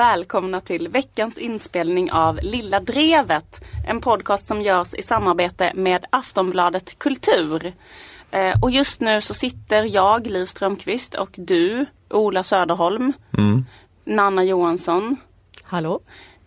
[0.00, 3.64] välkomna till veckans inspelning av Lilla Drevet.
[3.88, 7.72] En podcast som görs i samarbete med Aftonbladet Kultur.
[8.30, 13.64] Eh, och just nu så sitter jag, Liv Strömqvist och du, Ola Söderholm, Mm.
[14.04, 15.16] Nanna Johansson
[15.62, 16.00] Hallå?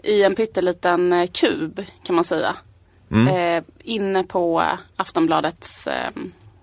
[0.03, 2.55] i en pytteliten eh, kub kan man säga.
[3.11, 3.27] Mm.
[3.27, 4.63] Eh, inne på
[4.95, 5.87] Aftonbladets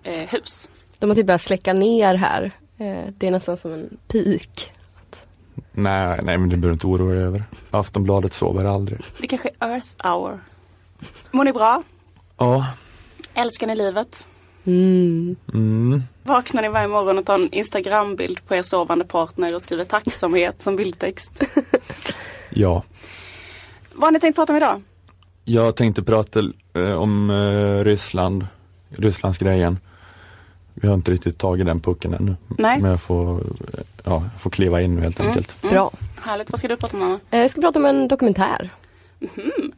[0.03, 0.69] hus.
[0.99, 2.51] De har typ börjat släcka ner här.
[3.17, 4.71] Det är nästan som en pik.
[5.71, 7.43] Nej, nej, men det behöver du inte oroa dig över.
[7.71, 8.99] Aftonbladet sover aldrig.
[9.17, 10.39] Det kanske är Earth hour.
[11.31, 11.83] Mår ni bra?
[12.37, 12.67] Ja.
[13.33, 14.27] Älskar ni livet?
[14.65, 15.35] Mm.
[15.53, 16.03] Mm.
[16.23, 20.61] Vaknar ni varje morgon och tar en Instagrambild på er sovande partner och skriver tacksamhet
[20.61, 21.31] som bildtext?
[22.53, 22.83] Ja.
[23.93, 24.81] Vad har ni tänkt prata om idag?
[25.45, 26.39] Jag tänkte prata
[26.73, 28.47] eh, om eh, Ryssland,
[28.89, 29.79] Rysslands grejen.
[30.73, 32.35] Vi har inte riktigt tagit den pucken ännu.
[32.57, 32.81] Nej.
[32.81, 33.43] Men jag får,
[34.03, 35.29] ja, jag får kliva in nu helt Mm.
[35.31, 35.61] enkelt.
[35.61, 35.91] Bra.
[36.21, 36.51] Härligt.
[36.51, 37.19] Vad ska du prata om Anna?
[37.29, 38.69] Eh, Jag ska prata om en dokumentär.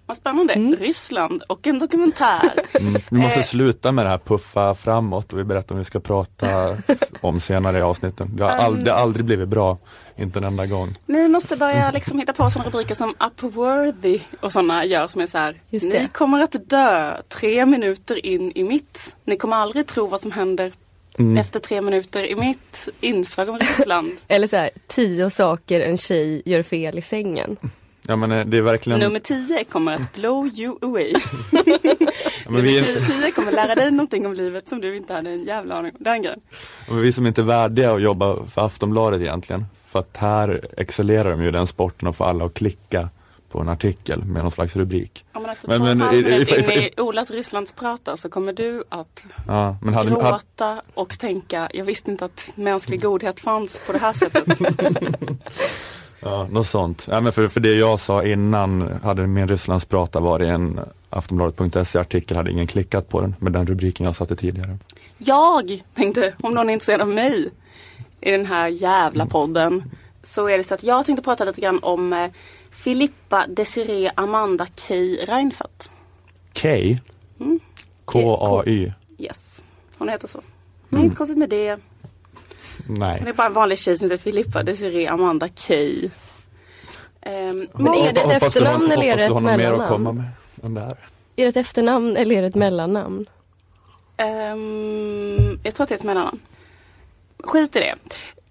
[0.06, 0.54] Vad spännande.
[0.54, 0.76] Mm.
[0.76, 2.54] Ryssland och en dokumentär.
[2.80, 3.02] Mm.
[3.12, 3.46] Vi måste Eh.
[3.46, 6.48] sluta med det här puffa framåt och vi berättar om vi ska prata
[7.22, 8.30] om senare i avsnitten.
[8.36, 8.84] Det har, ald- Um.
[8.84, 9.78] det har aldrig blivit bra.
[10.16, 10.98] Inte en enda gång.
[11.06, 15.26] Ni måste börja liksom hitta på sådana rubriker som Upworthy och sådana gör som är
[15.26, 15.62] så här.
[15.70, 19.16] Ni kommer att dö tre minuter in i mitt.
[19.26, 20.72] Ni kommer aldrig tro vad som händer
[21.20, 21.38] Mm.
[21.38, 24.12] efter tre minuter i mitt inslag om Ryssland.
[24.28, 27.58] Eller så här, tio saker en tjej gör fel i sängen.
[28.08, 29.00] Ja men eh, det är verkligen...
[29.00, 31.14] Nummer tio kommer att blow you away.
[32.46, 35.14] ja, men vi, är, Nummer tio kommer lära dig någonting om livet som du inte
[35.14, 36.04] hade en jävla aning om.
[36.04, 36.40] Den grejen.
[36.90, 39.66] Och vi som inte är värdiga att jobba för Aftonbladet egentligen.
[39.86, 43.10] För att här excellerar de ju den sporten och får alla att klicka
[43.54, 45.26] på en artikel med någon slags rubrik.
[45.34, 46.22] Ja, men efter Men- men i- i-
[46.60, 51.20] in i- i Olas Rysslandsprata så kommer du att Ja, men hade, hade, gråta och
[51.20, 54.60] tänka jag visste inte att mänsklig godhet fanns på det här sättet.
[56.20, 57.08] ja, något sånt.
[57.12, 62.38] Ja, men för, för det jag sa innan hade min Rysslandsprata varit en Aftonbladet.se artikel
[62.38, 64.78] hade ingen klickat på den med den rubriken jag satte tidigare.
[65.18, 67.50] Jag tänkte, om någon är intresserad av mig
[68.22, 69.84] i den här jävla podden
[70.24, 72.28] så är det så att jag tänkte prata lite grann om eh,
[72.84, 75.90] Filippa Desiree Amanda Kay Reinfeldt.
[76.62, 76.68] K?
[77.40, 77.60] Mm.
[78.06, 78.92] K-A-Y?
[79.18, 79.64] Yes,
[79.98, 80.42] hon heter så.
[80.90, 81.80] Men inte konstigt med det.
[82.88, 83.24] Hon Nej.
[83.28, 86.10] är bara en vanlig tjej som heter Filippa Desiree Amanda Kay.
[87.22, 89.88] Ehm, Men är det ett har- efternamn eller är det ett mellannamn?
[89.88, 90.26] komma med
[90.64, 90.98] än det här.
[91.36, 93.26] Är det ett efternamn eller är det ett mellannamn?
[94.18, 96.40] Ehm, jag tror att det är ett mellannamn.
[97.44, 97.96] Skit i det.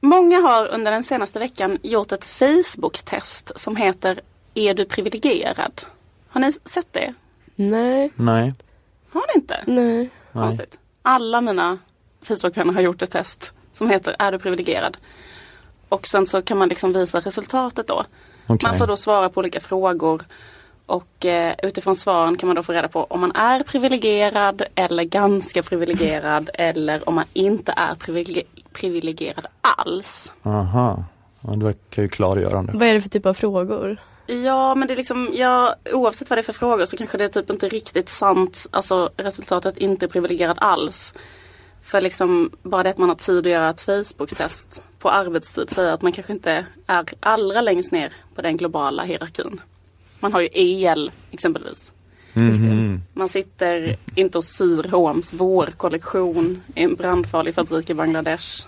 [0.05, 4.21] Många har under den senaste veckan gjort ett Facebook-test som heter
[4.55, 5.83] Är du privilegierad?
[6.29, 7.15] Har ni sett det?
[7.55, 8.55] Nej, Nej.
[9.13, 9.65] Har ni inte?
[9.67, 10.11] nej.
[10.33, 10.79] Konstigt.
[11.03, 11.79] Alla mina
[12.23, 14.97] Facebook-vänner har gjort ett test som heter Är du privilegierad?
[15.89, 18.05] Och sen så kan man liksom visa resultatet då.
[18.47, 18.69] Okej.
[18.69, 20.23] Man får då svara på olika frågor.
[20.93, 25.05] Och eh, utifrån svaren kan man då få reda på om man är privilegierad eller
[25.05, 30.33] ganska privilegierad eller om man inte är privilege- privilegierad alls.
[30.43, 31.05] Aha.
[31.41, 32.73] Ja, det verkar ju klargörande.
[32.75, 33.97] Vad är det för typ av frågor?
[34.27, 37.25] Ja men det är liksom, ja, oavsett vad det är för frågor så kanske det
[37.25, 41.15] är typ inte riktigt sant, alltså resultatet inte är privilegierad alls.
[41.83, 45.93] För liksom bara det att man har tid att göra ett Facebook-test på arbetstid säger
[45.93, 49.61] att man kanske inte är allra längst ner på den globala hierarkin.
[50.23, 51.93] Man har ju el exempelvis.
[52.33, 53.03] Mhm.
[53.15, 58.67] Man sitter inte och syr H&M's vårkollektion i en brandfarlig fabrik i Bangladesh.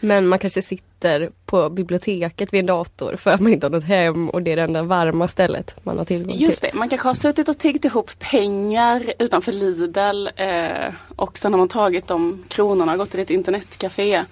[0.00, 3.84] Men man kanske sitter på biblioteket vid en dator för att man inte har något
[3.84, 6.70] hem och det är det enda varma stället man har tillgång Just till.
[6.72, 11.58] det, man kanske har suttit och tiggt ihop pengar utanför Lidl eh, och sen har
[11.58, 14.24] man tagit de kronorna och gått till ett internetcafé.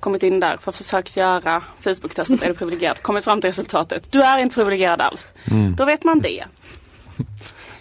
[0.00, 3.02] Kommit in där för att försökt göra Facebook-testet, är du privilegierad?
[3.02, 5.34] Kommit fram till resultatet, du är inte privilegierad alls.
[5.50, 5.76] Mm.
[5.76, 6.44] Då vet man det.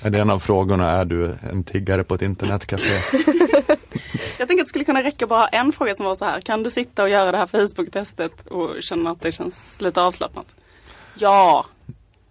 [0.01, 3.17] Är det en av frågorna, är du en tiggare på ett internetcafé?
[4.39, 6.63] Jag tänker att det skulle kunna räcka bara en fråga som var så här, kan
[6.63, 10.45] du sitta och göra det här Facebook-testet och känna att det känns lite avslappnat?
[11.15, 11.65] Ja,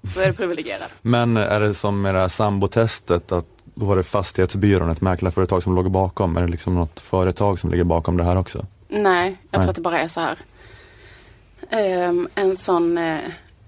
[0.00, 0.88] då är du privilegierad.
[1.02, 5.62] Men är det som med det här sambotestet, att då var det fastighetsbyrån, ett mäklarföretag
[5.62, 6.36] som låg bakom?
[6.36, 8.66] Är det liksom något företag som ligger bakom det här också?
[9.02, 9.61] Nej, jag Nej.
[9.61, 10.38] tror att det bara är så här.
[11.70, 13.20] Ehm, en sån eh,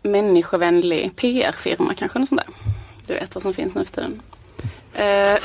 [0.02, 2.54] människovänlig PR-firma kanske, något sånt där.
[3.06, 4.22] Du vet vad som finns nu för tiden.
[4.94, 5.38] Eh,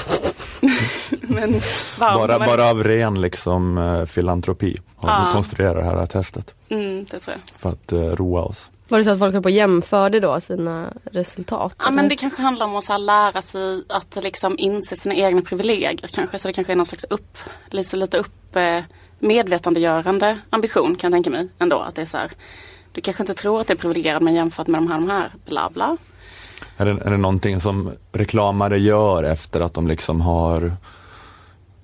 [1.21, 1.61] men
[1.99, 5.25] Bara, man- bara av ren liksom eh, filantropi har Ja.
[5.27, 7.59] vi konstruerat det här testet Mm, det tror jag.
[7.59, 8.69] för att eh, roa oss.
[8.87, 11.75] Var det så att folk höll på och jämförde då sina resultat?
[11.77, 11.95] Ja eller?
[11.95, 15.41] men det kanske handlar om att så här lära sig att liksom inse sina egna
[15.41, 16.37] privilegier kanske.
[16.37, 17.37] Så det kanske är någon slags upp,
[17.69, 18.79] lite, lite upp eh,
[19.21, 21.79] medvetandegörande ambition kan jag tänka mig ändå.
[21.79, 22.31] Att det är så här,
[22.91, 25.31] Du kanske inte tror att du är privilegierad men jämfört med de här, de här,
[25.45, 25.97] bla bla.
[26.77, 30.73] Är det, är det någonting som reklamare gör efter att de liksom har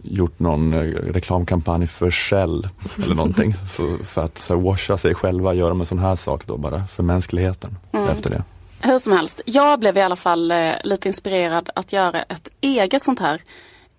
[0.03, 0.79] gjort någon eh,
[1.13, 2.67] reklamkampanj för Shell
[3.03, 3.53] eller någonting.
[3.69, 6.87] så för att så här, washa sig själva, göra en sån här sak då bara
[6.87, 8.09] för mänskligheten Mm.
[8.09, 8.43] efter det.
[8.81, 13.03] Hur som helst, jag blev i alla fall eh, lite inspirerad att göra ett eget
[13.03, 13.41] sånt här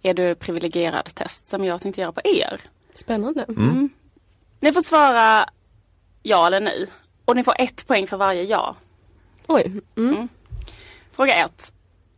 [0.03, 2.61] Är du privilegierad test som jag tänkte göra på er.
[2.99, 3.45] Spännande.
[3.49, 3.91] Mm.
[4.61, 5.49] Ni får svara
[6.23, 6.87] ja eller nej.
[7.25, 8.77] Och ni får ett poäng för varje ja.
[9.47, 9.81] Oj.
[9.97, 10.29] Mm.
[11.13, 11.73] Fråga ett.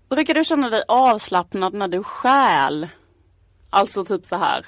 [0.09, 2.88] Brukar du känna dig avslappnad när du stjäl?
[3.71, 4.67] Alltså typ så här.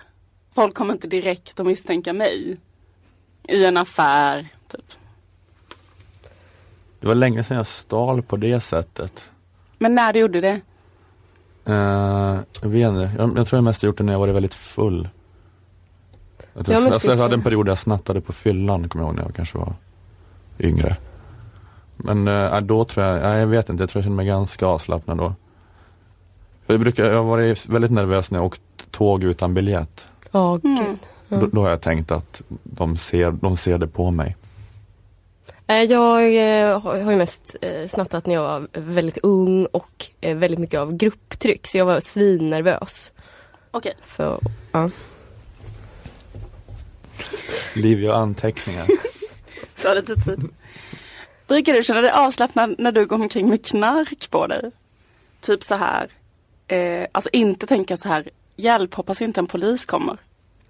[0.54, 2.56] Folk kommer inte direkt att misstänka mig.
[3.48, 4.92] I en affär, typ.
[7.00, 9.30] Det var länge sedan jag stal på det sättet.
[9.78, 10.60] Men när du gjorde det?
[11.64, 14.54] Eh, jag vet inte, jag, jag tror jag mest gjort det när jag varit väldigt
[14.54, 15.08] full.
[16.54, 19.04] Att Ja, jag, alltså, jag typ- hade en period där jag snattade på fyllan, kommer
[19.04, 19.74] jag ihåg när jag kanske var
[20.60, 20.96] yngre.
[21.96, 24.66] Men eh, då tror jag, nej, jag vet inte, jag tror jag känner mig ganska
[24.66, 25.34] avslappnad då.
[26.66, 30.06] Jag, brukar, jag har varit väldigt nervös när jag åkt tåg utan biljett.
[30.30, 30.98] Ja, Mm.
[31.40, 34.36] Då, då har jag tänkt att de ser, de ser det på mig.
[35.66, 36.18] Eh, Jag
[36.62, 37.54] eh, har ju mest
[37.88, 43.12] snattat när jag var väldigt ung och väldigt mycket av grupptryck så jag var svinnervös.
[43.70, 43.94] Okej.
[44.02, 44.40] För,
[44.72, 44.90] ja.
[47.74, 48.86] Liv gör anteckningar.
[49.82, 50.48] Du har lite tid.
[51.46, 54.70] Brukar du känna dig avslappnad när du går omkring med knark på dig?
[55.40, 56.10] Typ så här.
[56.68, 58.28] Eh, alltså inte tänka så här.
[58.56, 60.16] Hjälp, hoppas inte en polis kommer.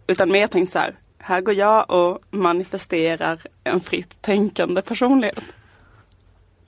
[0.07, 0.95] Utan mer tänkt så här.
[1.19, 5.39] Här går jag och manifesterar en fritt tänkande personlighet.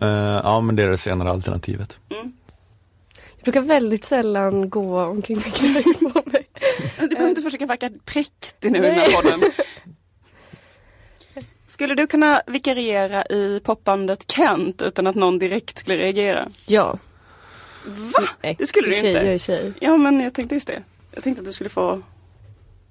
[0.00, 0.08] Eh,
[0.44, 1.98] ja men det är det senare alternativet.
[3.36, 6.44] Jag brukar väldigt sällan gå omkring med knark på mig.
[6.98, 9.40] Du behöver inte försöka verka präktig nu i den här podden.
[11.74, 16.48] Skulle du kunna vikariera i popbandet Kent utan att någon direkt skulle reagera?
[16.66, 16.98] Ja.
[17.84, 18.28] Va?
[18.42, 19.24] Nej, Det skulle du tjej, inte.
[19.24, 19.72] Jag är tjej.
[19.80, 20.82] Ja men jag tänkte just det.
[21.10, 22.00] Jag tänkte att du skulle få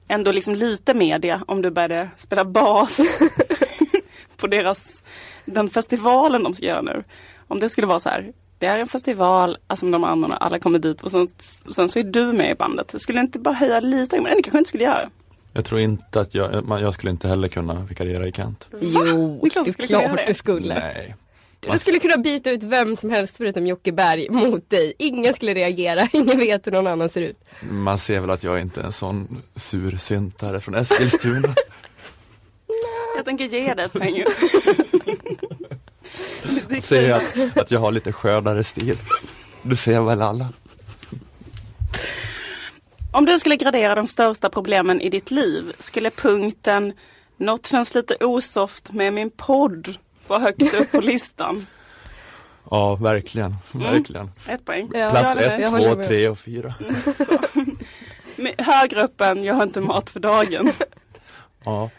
[0.08, 3.00] ändå liksom lite media om du började spela bas
[4.38, 5.04] på deras,
[5.46, 7.04] den festivalen de ska göra nu.
[7.48, 10.80] Om det skulle vara så här, det är en festival, alltså de andra, alla kommer
[10.80, 11.28] dit och sen,
[11.76, 13.02] sen så är du med i bandet.
[13.02, 15.10] Skulle inte bara höja lite, men det kanske inte skulle göra.
[15.54, 18.68] Jag tror inte att jag, man- jag skulle inte heller kunna vikariera i Kent.
[18.82, 20.32] Jo, Det är klart du skulle kunna göra klart det.
[20.32, 20.74] du skulle.
[20.74, 21.16] Nej.
[21.72, 24.94] Du skulle kunna byta ut vem som helst förutom Jocke Berg mot dig.
[24.98, 27.38] Ingen skulle reagera, ingen vet hur någon annan ser ut.
[27.62, 31.56] Man ser väl att jag inte är en sån sursyntare från Eskilstuna.
[33.16, 34.18] Jag tänker ge dig ett poäng.
[36.70, 38.98] Är ser att, att jag har lite skönare stil.
[39.62, 40.48] Du ser väl alla.
[43.14, 46.94] Om du skulle gradera de största problemen i ditt liv, skulle punkten
[47.38, 51.68] Något känns lite osoft med min podd vara högt upp på listan?
[52.72, 53.56] Ja, verkligen.
[53.72, 54.32] Verkligen.
[54.48, 54.90] Ett poäng.
[54.94, 56.74] Ja, Plats ett, jag två, tre och fyra.
[58.58, 60.72] Högre upp än jag har inte mat för dagen.
[61.66, 61.90] Ja.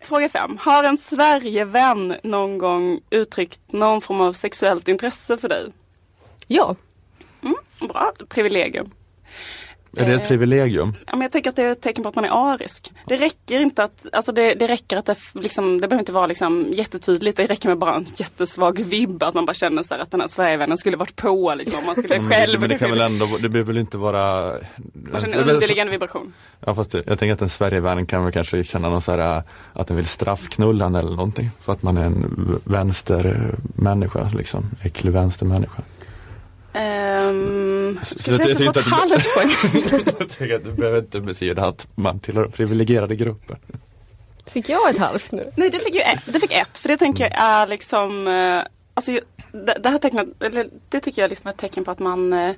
[0.00, 0.58] Fråga fem.
[0.60, 5.72] Har en Sverigevän någon gång uttryckt någon form av sexuellt intresse för dig?
[6.46, 6.76] Ja,
[7.80, 8.90] Bra, privilegium.
[9.98, 10.20] Är det Eh.
[10.20, 10.94] ett privilegium?
[11.06, 12.92] Ja, men jag tänker att det är ett tecken på att man är arisk.
[13.06, 16.26] Det räcker inte att, alltså det, det räcker att det, liksom, det behöver inte vara
[16.26, 17.36] liksom jättetydligt.
[17.36, 19.22] Det räcker med bara en jättesvag vibb.
[19.22, 21.86] Att man bara känner så här att den här Sverigevännen skulle varit på liksom.
[21.86, 22.52] Man skulle Men själv.
[22.52, 24.52] det, men det kan väl ändå, det behöver väl inte vara...
[24.94, 26.32] Man känner underliggande vibration.
[26.66, 29.42] Ja fast jag tänker att en Sverigevän kan väl kanske känna någon så här, äh,
[29.72, 31.50] att den vill straffknulla en eller någonting.
[31.60, 34.70] För att man är en vänstermänniska liksom.
[34.82, 35.82] Äcklig vänstermänniska.
[36.74, 39.50] Um, ska jag ett att- halvt poäng?
[40.18, 43.58] jag tänker att du behöver inte betyda att man tillhör privilegierade grupper.
[44.46, 45.52] fick jag ett halvt nu?
[45.56, 46.78] Nej, det fick ju ett, det fick ett.
[46.78, 48.62] För det tänker jag är liksom, eh,
[48.94, 49.12] alltså
[49.52, 52.32] det, det här tecknet, eller det tycker jag liksom är ett tecken på att man
[52.32, 52.54] eh,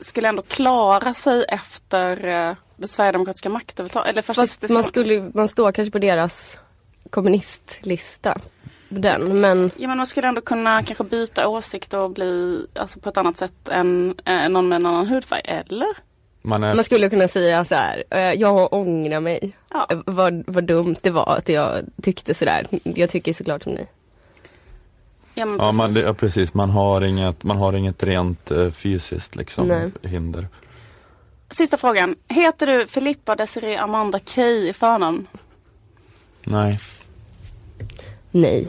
[0.00, 4.74] skulle ändå klara sig efter eh, det sverigedemokratiska maktövertaget, eller Fast fascistiska.
[4.74, 6.58] man, skulle, man står kanske på deras
[7.10, 8.38] kommunistlista.
[8.88, 13.08] Den, men Ja, men man skulle ändå kunna kanske byta åsikt och bli alltså, på
[13.08, 15.88] ett annat sätt än eh, någon med en annan hudfärg, eller?
[16.42, 18.04] Man är, man skulle kunna säga så här.
[18.10, 19.52] eh, jag ångrar mig.
[19.70, 19.86] Ja.
[19.90, 22.66] Eh, Vad, vad dumt det var att jag tyckte sådär.
[22.82, 23.86] Jag tycker såklart som ni.
[25.34, 26.02] Ja, men ja, man, precis.
[26.02, 29.90] det, ja precis, man har inget, man har inget rent eh, fysiskt liksom Nej.
[30.02, 30.46] hinder.
[31.50, 32.16] Sista frågan.
[32.28, 35.26] Heter du Filippa Desiree Amanda Key i förnamn?
[36.44, 36.80] Nej.
[38.30, 38.68] Nej.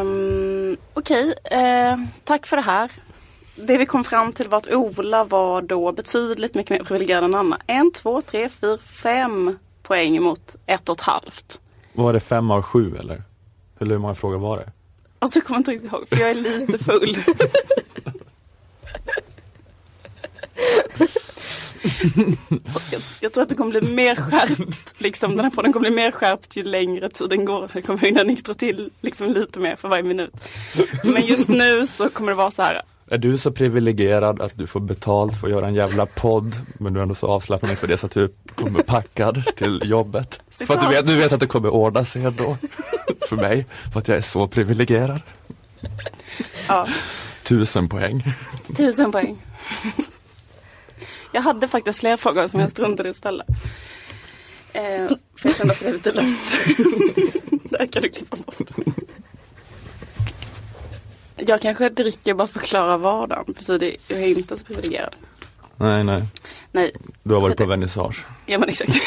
[0.00, 2.90] Um, Okej, eh, tack för det här.
[3.56, 7.34] Det vi kom fram till var att Ola var då betydligt mycket mer privilegierad än
[7.34, 7.60] Anna.
[7.66, 11.60] En, två, tre, fyra, fem poäng mot ett och ett halvt.
[11.92, 13.22] Var det fem av sju eller?
[13.80, 14.72] Eller hur många frågor var det?
[15.18, 17.16] Alltså jag kommer inte riktigt ihåg för jag är lite full.
[22.92, 25.96] Jag, jag tror att det kommer bli mer skärpt, liksom den här podden kommer bli
[25.96, 27.70] mer skärpt ju längre tiden går.
[27.74, 30.34] Jag kommer hinna nyktra till liksom lite mer för varje minut.
[31.04, 32.82] Men just nu så kommer det vara så här.
[33.10, 36.92] Är du så privilegierad att du får betalt för att göra en jävla podd men
[36.92, 40.40] du är ändå så avslappnad inför det så att du kommer packad till jobbet?
[40.50, 42.56] För att du vet, du vet att det kommer ordna sig ändå.
[43.28, 45.20] för mig, för att jag är så privilegierad.
[46.68, 46.86] Ja,
[47.42, 48.32] Tusen poäng.
[48.76, 49.38] tusen poäng.
[51.34, 53.44] Jag hade faktiskt fler frågor som jag struntade i att ställa.
[54.72, 56.38] Eh, för jag kände att det var lite långt.
[57.70, 58.60] det här kan du klippa bort.
[61.36, 63.54] Jag kanske dricker bara för att klara vardagen.
[63.54, 65.14] För så det, jag är inte så privilegierad.
[65.76, 66.22] Nej, nej.
[66.72, 68.24] Nej, Du har varit på vernissage.
[68.46, 68.92] ja men exakt.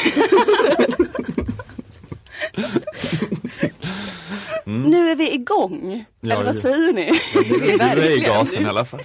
[4.64, 6.04] Nu är vi igång.
[6.20, 7.12] Ja, Eller vad säger ni?
[7.60, 9.00] Du är i gasen i alla fall.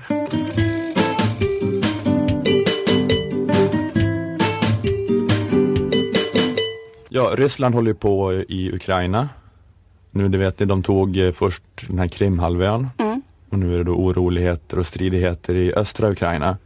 [7.16, 9.30] Ja, Ryssland håller på i Ukraina.
[10.12, 13.22] Nu, det vet ni, de tog eh, först den här Krimhalvön Mm.
[13.50, 16.58] och nu är det då oroligheter och stridigheter i östra Ukraina.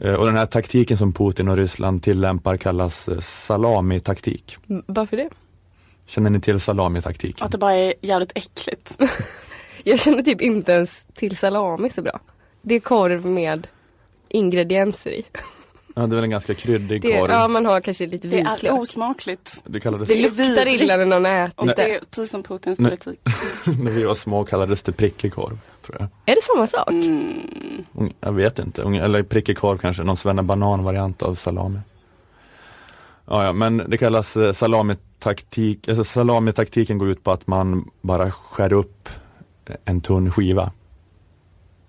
[0.00, 4.56] Eh, Och den här taktiken som Putin och Ryssland tillämpar kallas eh, salami-taktik.
[4.68, 5.28] M- Varför det?
[6.06, 7.42] Känner ni till salami-taktik?
[7.42, 8.98] Att det bara är jävligt äckligt.
[9.84, 12.20] Jag känner typ inte ens till salami så bra.
[12.62, 13.66] Det är korv med
[14.28, 15.22] ingredienser i.
[15.98, 17.30] Ja, det är väl en ganska kryddig Det, korv.
[17.30, 18.60] ja, man har kanske lite Det är vitlök.
[18.60, 19.62] Det osmakligt.
[19.66, 21.26] Det kallades, luktar illa när någon
[21.56, 21.94] Och ätit det det.
[21.94, 23.20] är precis som Putins politik.
[23.64, 25.58] när vi var små kallades det prickig korv.
[25.86, 26.08] Tror jag.
[26.26, 26.88] Är det samma sak?
[26.88, 28.12] Mm.
[28.20, 31.78] Jag vet inte, eller prickig korv kanske, någon svennebanan variant av salami.
[33.26, 38.30] Ja, ja, men det kallas eh, salamitaktik, alltså salamitaktiken går ut på att man bara
[38.30, 39.08] skär upp
[39.84, 40.72] en tunn skiva.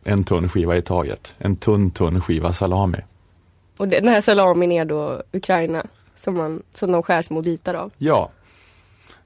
[0.04, 1.34] En tunn skiva i taget.
[1.38, 2.98] En tunn, tunn skiva salami.
[3.78, 7.92] Och den här salamin är då Ukraina som, man, som de skär små bitar av.
[7.98, 8.30] Ja.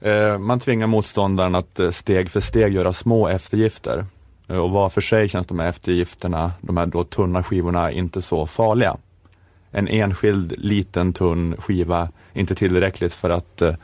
[0.00, 4.06] Eh, man tvingar motståndaren att eh, steg för steg göra små eftergifter.
[4.48, 8.22] Eh, och var för sig känns de här eftergifterna, de här då tunna skivorna, inte
[8.22, 8.96] så farliga.
[9.70, 13.74] En enskild liten tunn skiva är inte tillräckligt för att eh,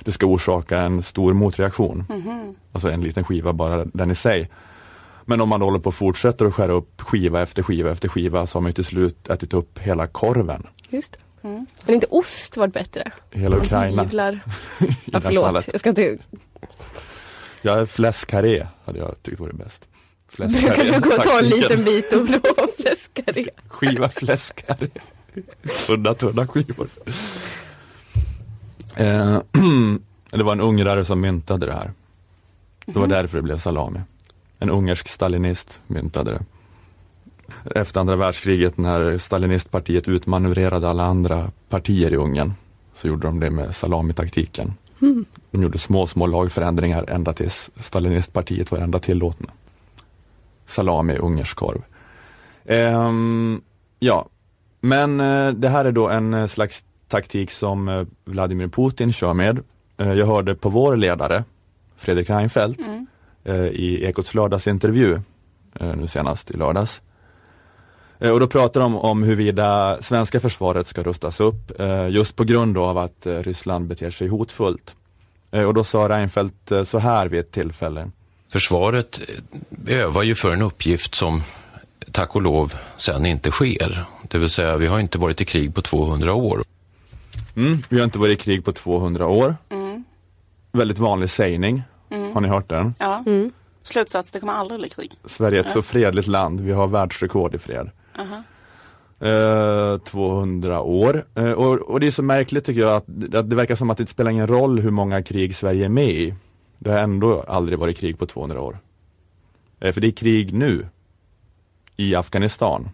[0.00, 2.04] det ska orsaka en stor motreaktion.
[2.08, 2.54] Mhm.
[2.72, 4.48] Alltså en liten skiva bara den i sig.
[5.30, 8.46] Men om man håller på och fortsätter att skära upp skiva efter skiva efter skiva
[8.46, 10.66] så har man ju till slut ätit upp hela korven.
[10.88, 11.48] Just det.
[11.48, 11.66] Mm.
[11.84, 13.12] Men inte ost varit bättre?
[13.30, 14.02] Hela Ukraina.
[14.02, 14.32] Hyvlar.
[14.80, 15.68] i Ja, förlåt, fallet.
[15.72, 16.18] jag ska inte...
[17.62, 19.88] Ja, fläskkarré hade jag tyckt vore bäst.
[20.36, 20.48] Kan
[20.86, 22.38] du gå och ta en liten bit och blå
[22.78, 23.46] fläskkarré?
[23.68, 24.88] Skiva fläskkarré.
[25.86, 26.88] Tunna, tunna skivor.
[28.96, 29.40] Eh,
[30.30, 31.92] det var en ungrare som myntade det här.
[32.86, 33.10] Det var Mhm.
[33.10, 34.00] därför det blev salami.
[34.58, 36.44] En ungersk stalinist myntade det.
[37.80, 42.52] Efter andra världskriget när stalinistpartiet utmanövrerade alla andra partier i Ungern
[42.94, 44.74] så gjorde de det med salamitaktiken.
[45.02, 45.24] Mm.
[45.50, 49.48] De gjorde små, små lagförändringar ända tills stalinistpartiet var enda tillåtna.
[50.66, 51.82] Salami, ungersk korv.
[52.64, 53.60] Ehm,
[53.98, 54.28] ja,
[54.80, 59.34] men eh, det här är då en eh, slags taktik som eh, Vladimir Putin kör
[59.34, 59.58] med.
[59.96, 61.44] Jag hörde på vår ledare,
[61.96, 63.06] Fredrik Reinfeldt, Mm.
[63.44, 65.20] Eh, i Ekots lördagsintervju
[65.80, 67.00] eh, nu senast i lördags.
[68.18, 71.80] Eh, och då pratar de om huruvida svenska försvaret ska rustas upp
[72.10, 74.94] just på grund av att Ryssland beter sig hotfullt.
[75.50, 78.10] Och då sa Reinfeldt så här vid ett tillfälle.
[78.48, 79.20] Försvaret
[79.86, 81.42] övar ju för en uppgift som
[82.12, 84.04] tack och lov sen inte sker.
[84.22, 86.64] Det vill säga, vi har inte varit i krig på 200 år.
[87.56, 89.56] Mm, vi har inte varit i krig på 200 år.
[89.70, 90.04] Mm.
[90.72, 91.82] Väldigt vanlig sägning.
[92.10, 92.32] Mm.
[92.32, 92.94] Har ni hört den?
[92.98, 93.22] Ja.
[93.26, 93.50] Mm.
[93.82, 95.12] Slutsats, det kommer aldrig bli krig.
[95.24, 95.72] Sverige är ett Ja.
[95.72, 96.60] så fredligt land.
[96.60, 97.90] Vi har världsrekord i fred.
[98.18, 98.42] Aha.
[99.28, 101.24] Eh, 200 år.
[101.34, 103.96] Eh, och, och det är så märkligt tycker jag att, att det verkar som att
[103.96, 106.34] det inte spelar ingen roll hur många krig Sverige är med i.
[106.78, 108.78] Det har ändå aldrig varit krig på 200 år.
[109.80, 110.86] Eh, för det är krig nu.
[111.96, 112.88] I Afghanistan.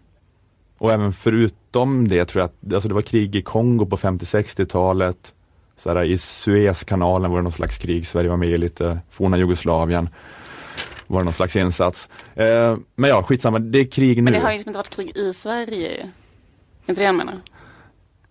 [0.77, 5.33] Och även förutom det tror jag att, alltså det var krig i Kongo på 50-60-talet.
[5.77, 9.37] Så här, I Suezkanalen var det någon slags krig, Sverige var med i lite, forna
[9.37, 10.09] Jugoslavien.
[11.07, 12.09] Var det någon slags insats.
[12.35, 14.21] Eh, men ja, skitsamma, det är krig nu.
[14.21, 16.09] Men det har liksom inte varit krig i Sverige.
[16.85, 17.35] Inte det jag menar?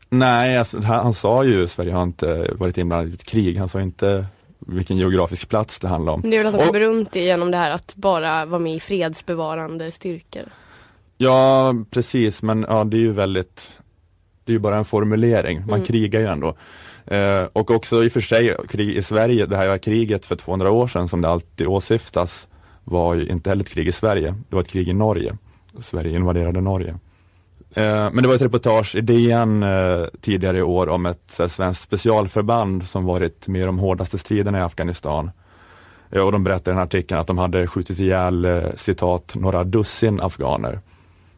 [0.08, 3.58] Nej, alltså, han, han sa ju Sverige har inte varit inblandat i ett krig.
[3.58, 4.26] Han sa inte
[4.58, 6.20] vilken geografisk plats det handlar om.
[6.20, 8.74] Men det är väl att de kommer runt genom det här att bara vara med
[8.74, 10.42] i fredsbevarande styrkor.
[11.18, 13.70] Ja, precis, men ja, det är ju väldigt
[14.44, 15.84] Det är ju bara en formulering, man Mm.
[15.84, 16.56] krigar ju ändå.
[17.06, 20.70] Eh, och också i och för sig krig i Sverige, det här kriget för 200
[20.70, 22.48] år sedan som det alltid åsyftas
[22.84, 25.36] var ju inte heller ett krig i Sverige, det var ett krig i Norge.
[25.80, 26.98] Sverige invaderade Norge.
[27.76, 31.48] Eh, men det var ett reportage i DN eh, tidigare i år om ett här,
[31.48, 35.30] svenskt specialförband som varit med i de hårdaste striderna i Afghanistan.
[36.10, 39.34] Eh, och de berättade i den här artikeln att de hade skjutit ihjäl, eh, citat,
[39.34, 40.80] några dussin afghaner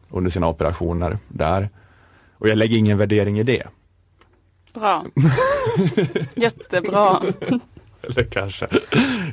[0.09, 1.69] under sina operationer där.
[2.37, 3.63] Och jag lägger ingen värdering i det.
[4.79, 5.05] Bra.
[6.35, 7.21] Jättebra.
[8.01, 8.67] Eller kanske,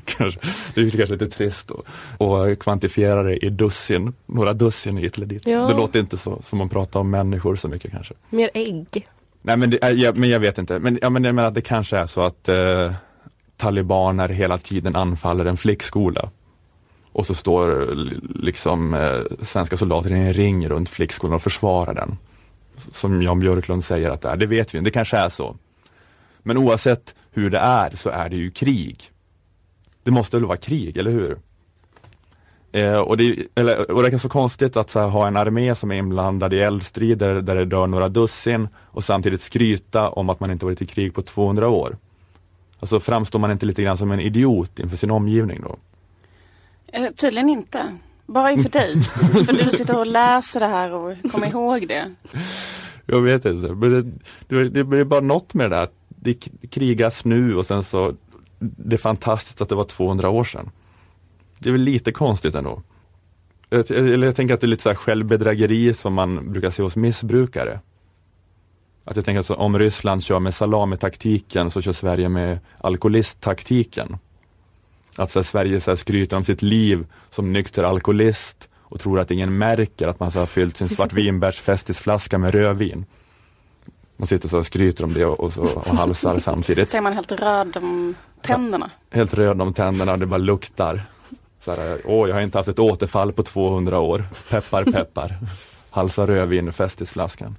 [0.04, 0.40] kanske,
[0.74, 1.70] det är kanske lite trist
[2.18, 5.46] att kvantifiera det i dussin, några dussin hit eller dit.
[5.46, 5.66] Ja.
[5.66, 8.14] Det låter inte så som man pratar om människor så mycket kanske.
[8.30, 9.08] Mer ägg.
[9.42, 11.60] Nej men, det, jag, men jag vet inte, men, ja, men jag menar att det
[11.60, 12.92] kanske är så att eh,
[13.56, 16.30] talibaner hela tiden anfaller en flickskola.
[17.12, 17.96] Och så står eh,
[18.34, 22.18] liksom eh, svenska soldater i en ring runt flickskolan och försvarar den.
[22.92, 25.56] Som Jan Björklund säger att det är, det vet vi det kanske är så.
[26.42, 29.10] Men oavsett hur det är så är det ju krig.
[30.02, 31.38] Det måste väl vara krig, eller hur?
[32.72, 35.74] Eh, och, det, eller, och det är så konstigt att så här, ha en armé
[35.74, 40.40] som är inblandad i eldstrider där det dör några dussin och samtidigt skryta om att
[40.40, 41.96] man inte varit i krig på 200 år.
[42.80, 45.76] Alltså framstår man inte lite grann som en idiot inför sin omgivning då?
[46.86, 47.98] Eh, tydligen inte.
[48.26, 49.02] Bara inför dig.
[49.46, 52.14] för du sitter och läser det här och kommer ihåg det.
[53.06, 54.02] Jag vet inte, men det,
[54.48, 55.88] det, det, det är bara något med det där.
[56.08, 56.34] Det
[56.70, 58.14] krigas nu och sen så,
[58.58, 60.70] det är fantastiskt att det var 200 år sedan.
[61.58, 62.82] Det är väl lite konstigt ändå.
[63.68, 66.82] Jag, eller jag tänker att det är lite så här självbedrägeri som man brukar se
[66.82, 67.80] hos missbrukare.
[69.04, 74.16] Att jag tänker att om Ryssland kör med salamitaktiken så kör Sverige med alkoholisttaktiken.
[75.16, 79.20] Att så här, Sverige så här, skryter om sitt liv som nykter alkoholist och tror
[79.20, 83.04] att ingen märker att man så har fyllt sin svartvinbärsfestisflaska med rödvin.
[84.16, 86.88] Man sitter så och skryter om det och, och, så, och halsar samtidigt.
[86.88, 88.90] Ser man helt röd om tänderna.
[89.10, 91.02] Helt röd om tänderna och det bara luktar.
[91.64, 94.24] Så här, åh, jag har inte haft ett återfall på 200 år.
[94.50, 95.36] Peppar, peppar.
[95.90, 97.56] Halsar rödvin ur festisflaskan.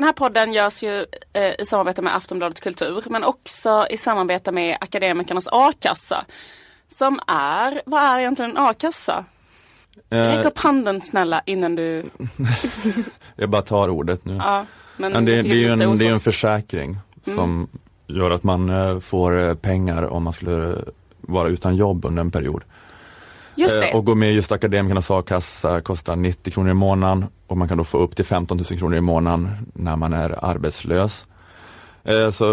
[0.00, 4.52] Den här podden görs ju eh, i samarbete med Aftonbladet Kultur men också i samarbete
[4.52, 6.24] med Akademikernas A-kassa.
[6.88, 9.24] Som är, vad är egentligen en a-kassa?
[10.10, 12.04] Räck Eh, upp handen snälla innan du...
[13.36, 14.34] jag bara tar ordet nu.
[14.36, 16.98] Ja, men Men det, det, är ju en, det är en försäkring
[17.34, 17.68] som
[18.06, 20.76] gör att man eh, får pengar om man skulle
[21.20, 22.62] vara utan jobb under en period.
[23.60, 23.96] Eh.
[23.96, 27.78] Och gå med i just Akademikernas a-kassa kostar 90 kronor i månaden och man kan
[27.78, 31.26] då få upp till 15 000 kronor i månaden när man är arbetslös.
[32.04, 32.44] Eh, Så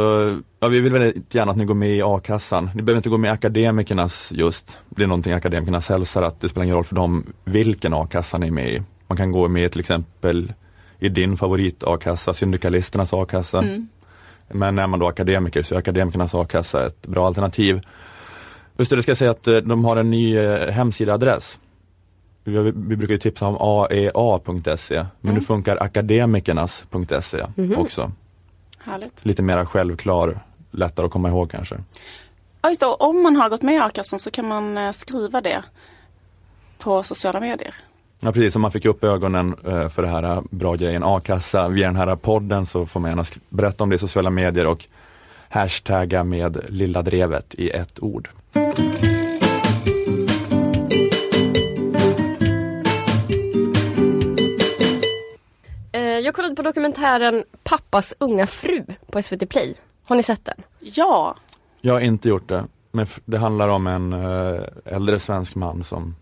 [0.59, 2.69] ja, vi vill väldigt gärna att ni går med i a-kassan.
[2.75, 4.77] Ni behöver inte gå med i Akademikernas just.
[4.89, 8.47] Det är någonting Akademikernas hälsar att det spelar ingen roll för dem vilken a-kassa ni
[8.47, 8.81] är med i.
[9.07, 10.53] Man kan gå med till exempel
[10.99, 13.59] i din favorit a-kassa, Syndikalisternas a-kassa.
[13.59, 13.87] Mm.
[14.51, 17.81] Men är man då akademiker så är Akademikernas a-kassa ett bra alternativ.
[18.77, 21.59] Just det, det ska jag säga att eh, de har en ny eh, hemsidaadress.
[22.43, 25.43] Vi, vi brukar ju tipsa om aea.se men nu Mm.
[25.43, 27.45] funkar akademikernas.se
[27.77, 28.11] också.
[28.77, 29.25] Härligt.
[29.25, 30.39] Lite mera självklar,
[30.71, 31.75] lättare att komma ihåg kanske.
[32.61, 34.91] Ja just det, och om man har gått med i a-kassan så kan man eh,
[34.91, 35.63] skriva det
[36.77, 37.75] på sociala medier.
[38.19, 41.95] Ja precis, om man fick upp ögonen för det här bra grejen a-kassa via den
[41.95, 44.85] här podden så får man gärna berätta om det i sociala medier och
[45.49, 48.29] hashtagga med lilla drevet i ett ord.
[55.91, 59.75] Eh, jag kollade på dokumentären Pappas unga fru på SVT Play.
[60.07, 60.63] Har ni sett den?
[60.79, 61.35] Ja,
[61.81, 66.15] Jag har inte gjort det, men det handlar om en eh, äldre svensk man som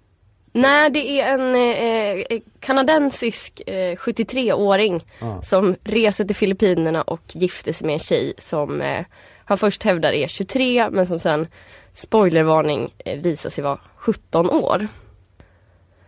[0.53, 5.41] Nej, det är en eh, eh, kanadensisk eh, 73-åring Ah.
[5.41, 9.05] som reser till Filippinerna och gifter sig med en tjej som eh,
[9.45, 11.47] han först hävdar är 23 men som sen,
[11.95, 14.87] spoilervarning, eh, visar sig vara 17 år.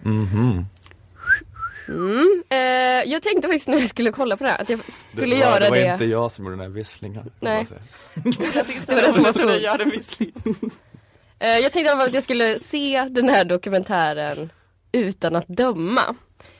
[0.01, 0.65] Mhm.
[1.87, 2.43] Mm.
[2.49, 2.57] Eh,
[3.11, 4.79] jag tänkte faktiskt när jag skulle kolla på det här att jag
[5.13, 5.69] skulle det göra var, det.
[5.69, 5.91] var det.
[5.93, 7.31] inte jag som gjorde den här visslingen.
[7.39, 7.67] Nej.
[8.23, 9.89] jag jag Det var det som var frågan.
[9.89, 10.31] vissling.
[11.39, 14.49] Eh, jag tänkte att jag skulle se den här dokumentären
[14.91, 16.15] utan att döma.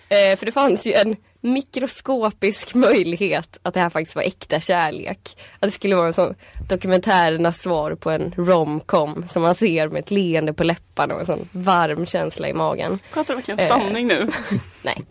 [0.09, 5.37] Eh, för det fanns ju en mikroskopisk möjlighet att det här faktiskt var äkta kärlek.
[5.59, 6.35] Att det skulle vara en sån
[6.69, 11.25] dokumentärernas svar på en romcom som man ser med ett leende på läpparna och en
[11.25, 12.99] sån varm känsla i magen.
[13.13, 13.67] Pratar du verkligen Eh.
[13.67, 14.29] sanning nu?
[14.81, 15.03] Nej.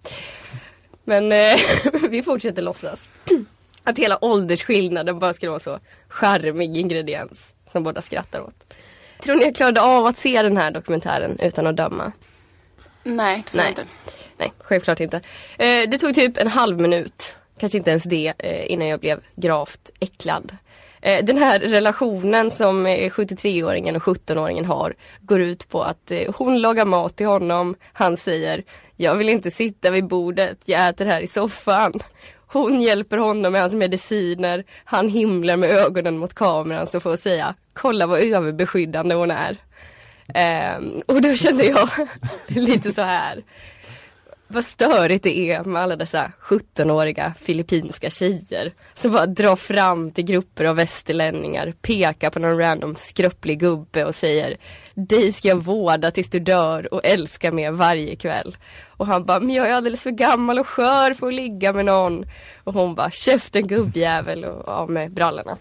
[1.04, 1.58] Men eh,
[2.10, 3.08] vi fortsätter låtsas.
[3.84, 5.78] Att hela åldersskillnaden bara skulle vara så
[6.08, 8.74] charmig ingrediens som båda skrattar åt.
[9.22, 12.12] Tror ni jag klarade av att se den här dokumentären utan att döma?
[13.02, 13.84] Nej, det tror jag Nej.
[13.84, 14.05] inte.
[14.38, 15.16] Nej, självklart inte.
[15.58, 19.20] Eh, det tog typ en halv minut, kanske inte ens det, eh, innan jag blev
[19.36, 20.56] gravt äcklad.
[21.06, 26.34] Eh, den här relationen som eh, 73-åringen och 17-åringen har går ut på att eh,
[26.36, 27.74] hon lagar mat till honom.
[27.92, 28.64] Han säger
[28.96, 31.92] Jag vill inte sitta vid bordet, jag äter här i soffan.
[32.46, 34.64] Hon hjälper honom med hans mediciner.
[34.84, 39.56] Han himlar med ögonen mot kameran så får säga Kolla vad överbeskyddande hon är.
[40.34, 41.88] Ehm, och då kände jag
[42.46, 43.42] lite så här
[44.48, 50.24] vad störigt det är med alla dessa 17-åriga filippinska tjejer som bara drar fram till
[50.24, 54.56] grupper av västerlänningar, pekar på någon random skröplig gubbe och säger
[54.94, 58.56] Dig ska jag vårda tills du dör och älska med varje kväll.
[58.86, 61.84] Och han bara, men jag är alldeles för gammal och skör för att ligga med
[61.84, 62.24] någon.
[62.64, 65.56] Och hon bara, käften gubbjävel och av med brallorna.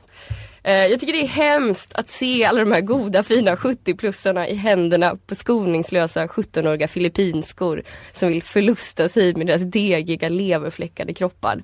[0.68, 4.56] Eh, Jag tycker det är hemskt att se alla de här goda fina 70-plussarna i
[4.56, 11.64] händerna på skoningslösa 17-åriga filippinskor som vill förlusta sig med deras degiga leverfläckade kroppar.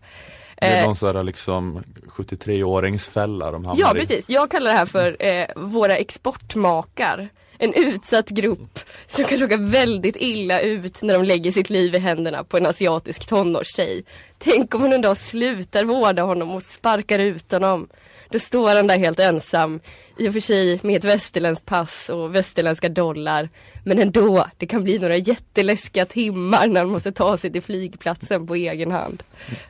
[0.59, 1.83] Det är Eh, någon sån där liksom
[2.15, 7.29] 73-åringsfälla de hamnar Ja precis, jag kallar det här för eh, våra exportmakar.
[7.57, 11.97] En utsatt grupp som kan råka väldigt illa ut när de lägger sitt liv i
[11.99, 14.03] händerna på en asiatisk tonårstjej.
[14.37, 17.87] Tänk om hon en dag slutar vårda honom och sparkar ut honom.
[18.31, 19.79] Då står han där helt ensam,
[20.17, 23.49] i och för sig med ett västerländskt pass och västerländska dollar.
[23.83, 28.47] Men ändå, det kan bli några jätteläskiga timmar när han måste ta sig till flygplatsen
[28.47, 29.23] på egen hand.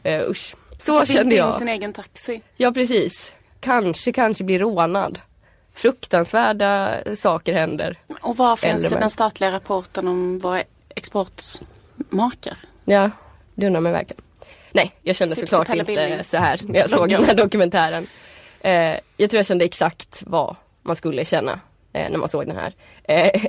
[0.05, 1.57] Uh, usch, så kände in jag.
[1.57, 2.41] sin egen taxi.
[2.57, 3.33] Ja precis.
[3.59, 5.19] Kanske, kanske blir rånad.
[5.73, 7.97] Fruktansvärda saker händer.
[8.21, 10.63] Och var finns det den statliga rapporten om våra
[10.95, 12.57] exportmakar?
[12.85, 13.11] Ja,
[13.55, 14.21] det undrar man verkligen.
[14.71, 18.07] Nej, jag kände Tips såklart inte så här när jag såg den här dokumentären.
[18.63, 21.59] Eh, jag tror jag kände exakt vad man skulle känna
[21.93, 22.75] eh, när man såg den här.
[23.03, 23.41] Eh,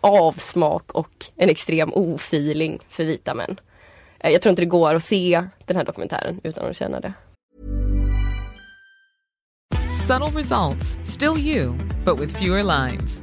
[0.00, 3.60] avsmak och en extrem ofeeling för vita män.
[4.20, 7.12] Eh, jag tror inte det går att se den här dokumentären utan att känna det.
[10.08, 13.22] Subtle results, still you, but with fewer lines.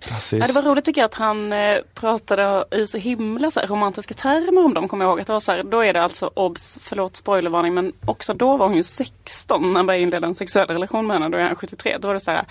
[0.00, 0.40] Precis.
[0.40, 3.66] Ja, det var roligt tycker jag att han eh, pratade i så himla så här,
[3.66, 4.88] romantiska termer om dem.
[4.88, 7.74] Kommer jag ihåg att det var så här, då är det alltså obs, förlåt spoilervarning,
[7.74, 11.16] men också då var hon ju 16 när han började inleda en sexuell relation med
[11.16, 11.28] henne.
[11.28, 11.98] Då är han 73.
[12.00, 12.44] Då var det så här,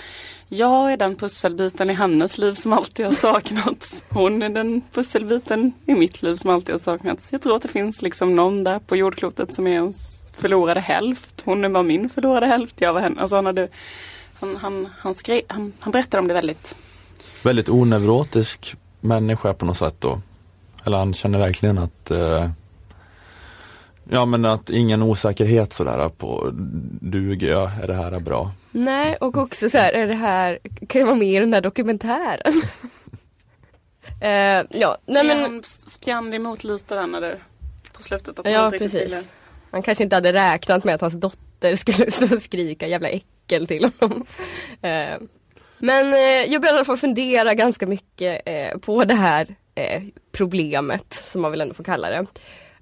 [0.48, 4.06] jag är den pusselbiten i hennes liv som alltid har saknats.
[4.10, 7.32] Hon är den pusselbiten i mitt liv som alltid har saknats.
[7.32, 11.42] Jag tror att det finns liksom någon där på jordklotet som är ens förlorade hälft.
[11.46, 13.22] Hon är bara min förlorade hälft, jag var henne.
[13.22, 13.68] Alltså han, hade,
[14.40, 16.76] han, han, han, skrev, han, han berättade om det väldigt
[17.48, 20.22] Väldigt oneurotisk människa på något sätt då.
[20.86, 22.50] Eller han känner verkligen att eh,
[24.10, 26.50] Ja men att ingen osäkerhet sådär på
[27.02, 28.52] duger jag, är det här bra?
[28.72, 31.62] Nej, och också så här, är det här, kan jag vara med i den här
[31.62, 32.62] dokumentären?
[34.22, 37.38] eh, ja, nej men, han spjärnade emot lite där när det
[37.94, 38.40] på slutet.
[38.40, 38.94] Att ja precis.
[38.94, 39.24] ville-
[39.72, 43.68] Han kanske inte hade räknat med att hans dotter skulle stå och skrika jävla äckel
[43.68, 44.26] till honom.
[44.82, 45.18] Eh,
[45.80, 50.04] men eh, jag började i alla fall fundera ganska mycket eh, på det här eh,
[50.32, 52.26] problemet, som man väl ändå får kalla det.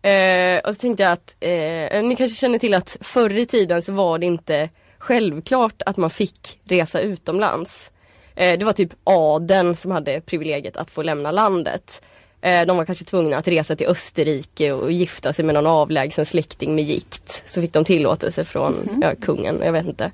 [0.10, 3.82] Eh, och så tänkte jag att eh, ni kanske känner till att förr i tiden
[3.82, 7.92] så var det inte självklart att man fick resa utomlands.
[8.36, 12.02] Eh, det var typ adeln som hade privilegiet att få lämna landet.
[12.46, 16.26] Eh, de var kanske tvungna att resa till Österrike och gifta sig med någon avlägsen
[16.26, 17.44] släkting med gikt.
[17.46, 20.12] Så fick de tillåtelse från ja, kungen, jag vet inte.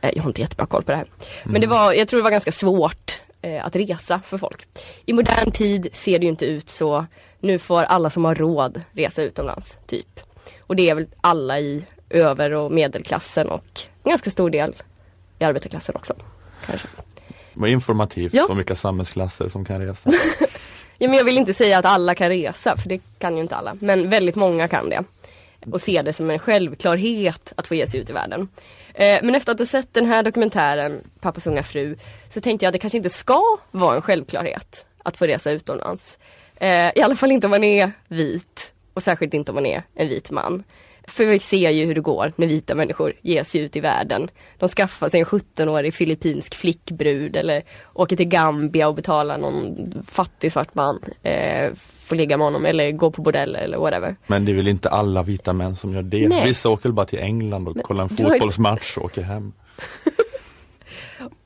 [0.00, 1.06] Eh, jag har inte jättebra koll på det här.
[1.44, 4.66] Men det var, jag tror det var ganska svårt eh, att resa för folk.
[5.06, 7.06] I modern tid ser det ju inte ut så.
[7.40, 10.20] Nu får alla som har råd resa utomlands, typ.
[10.60, 14.74] Och det är väl alla i över och medelklassen och en ganska stor del
[15.38, 16.14] i arbetarklassen också.
[16.66, 16.88] Kanske.
[17.52, 18.46] Vad informativt Ja.
[18.50, 20.10] om vilka samhällsklasser som kan resa.
[20.98, 23.56] Ja, men jag vill inte säga att alla kan resa, för det kan ju inte
[23.56, 23.76] alla.
[23.80, 25.04] Men väldigt många kan det.
[25.72, 28.48] Och ser det som en självklarhet att få ge sig ut i världen.
[28.94, 31.96] Eh, men efter att ha sett den här dokumentären, Pappas unga fru,
[32.28, 36.18] så tänkte jag att det kanske inte ska vara en självklarhet att få resa utomlands.
[36.56, 39.82] Eh, I alla fall inte om man är vit och särskilt inte om man är
[39.94, 40.64] en vit man.
[41.06, 44.28] För vi ser ju hur det går när vita människor ger sig ut i världen.
[44.58, 47.62] De skaffar sig en 17-årig filippinsk flickbrud eller
[47.92, 51.00] åker till Gambia och betalar någon fattig svart man.
[51.22, 51.72] Eh,
[52.04, 54.16] får ligga med honom eller gå på bordell eller whatever.
[54.26, 56.28] Men det är väl inte alla vita män som gör det.
[56.28, 56.48] Nej.
[56.48, 59.52] Vissa åker bara till England och kollar en fotbollsmatch och åker hem.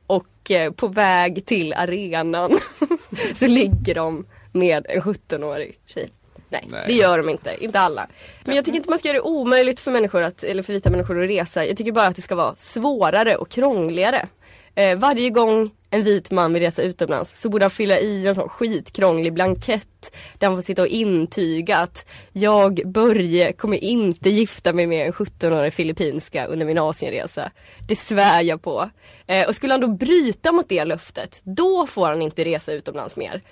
[0.07, 2.59] Och eh, på väg till arenan
[3.35, 6.09] så ligger de med en 17-årig tjej.
[6.49, 6.85] Nej, Nej.
[6.87, 7.65] det gör de inte.
[7.65, 8.07] Inte alla.
[8.45, 10.91] Men jag tycker inte man ska göra det omöjligt för människor att, eller för vita
[10.91, 11.67] människor att resa.
[11.67, 14.29] Jag tycker bara att det ska vara svårare och krångligare.
[14.75, 18.35] Eh, varje gång en vit man vill resa utomlands så borde han fylla i en
[18.35, 24.73] sån skitkrånglig blankett där han får sitta och intyga att jag, Börje, kommer inte gifta
[24.73, 27.51] mig med en 17-årig filippinska under min Asienresa.
[27.89, 28.91] Det svär jag på.
[29.27, 33.17] Eh, och skulle han då bryta mot det löftet, då får han inte resa utomlands
[33.17, 33.43] mer.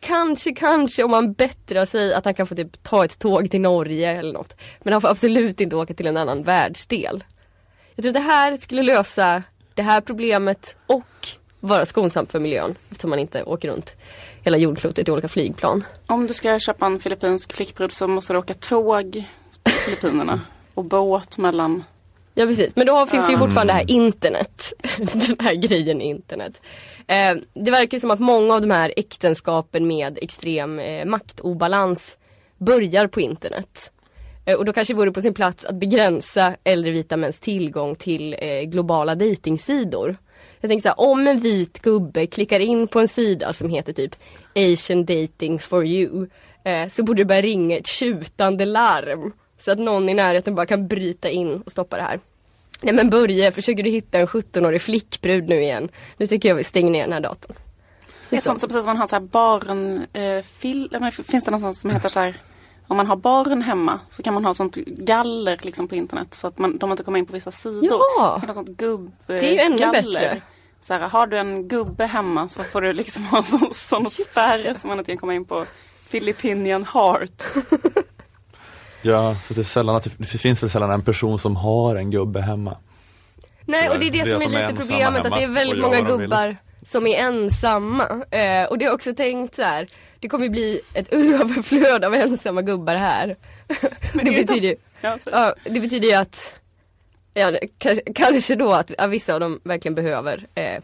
[0.00, 3.60] Kanske, kanske om han bättrar sig att han kan få typ ta ett tåg till
[3.60, 4.56] Norge eller något.
[4.82, 7.24] Men han får absolut inte åka till en annan världsdel.
[7.94, 9.42] Jag tror att det här skulle lösa
[9.74, 11.28] det här problemet och
[11.60, 13.96] vara skonsamt för miljön eftersom man inte åker runt
[14.42, 15.84] hela jordklotet i olika flygplan.
[16.06, 20.40] Om du ska köpa en filippinsk flickbrud så måste du åka tåg till Filippinerna
[20.74, 21.84] och båt mellan
[22.38, 23.44] Ja precis, men då finns det ju Ja.
[23.44, 24.72] fortfarande det här internet.
[24.98, 26.62] Den här grejen internet.
[27.06, 32.18] Eh, det verkar som att många av de här äktenskapen med extrem eh, maktobalans
[32.58, 33.92] börjar på internet.
[34.46, 37.96] Eh, och då kanske det vore på sin plats att begränsa äldre vita mäns tillgång
[37.96, 40.16] till eh, globala dejtingsidor.
[40.60, 43.92] Jag tänker så här, om en vit gubbe klickar in på en sida som heter
[43.92, 44.14] typ
[44.56, 46.28] Asian dating for you
[46.64, 49.32] eh, så borde det börja ringa ett tjutande larm.
[49.58, 52.20] Så att någon i närheten bara kan bryta in och stoppa det här.
[52.80, 55.88] Nej men Börje, försöker du hitta en 17-årig flickbrud nu igen?
[56.16, 57.56] Nu tycker jag vi stänger ner den här datorn.
[58.30, 61.50] Det är sånt som precis som man har så här barn, eh, fil, finns det
[61.50, 62.34] något sånt som heter så här
[62.88, 66.46] om man har barn hemma så kan man ha sånt galler liksom på internet så
[66.46, 68.00] att man, de inte kommer in på vissa sidor.
[68.18, 68.42] Ja.
[68.54, 70.02] Sånt gubb, Det är ju ännu galler.
[70.02, 70.42] bättre.
[70.80, 74.74] Så här, har du en gubbe hemma så får du liksom ha sån, sån spärr
[74.80, 75.66] så man inte kan komma in på
[76.10, 77.42] Philippinian Heart.
[79.06, 81.96] Ja, så det, är sällan att det, det finns väl sällan en person som har
[81.96, 82.76] en gubbe hemma.
[83.64, 85.48] Nej och det är det Det som är de är lite problemet att det är
[85.48, 86.06] väldigt många vill.
[86.06, 88.04] gubbar som är ensamma.
[88.30, 89.88] Eh, och det har jag också tänkt så här.
[90.20, 93.36] Det kommer bli ett överflöd av ensamma gubbar här.
[94.12, 95.18] Men det betyder ju Ja.
[95.32, 96.60] Ja, det betyder ju att
[97.34, 100.82] ja, kanske, kanske då att, att vissa av dem verkligen behöver, eh,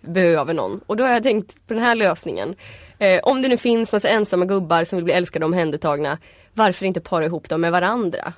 [0.00, 0.80] behöver någon.
[0.86, 2.54] Och då har jag tänkt på den här lösningen.
[2.98, 6.18] Eh, om det nu finns massa ensamma gubbar som vill bli älskade och omhändertagna,
[6.54, 8.32] varför inte para ihop dem med varandra?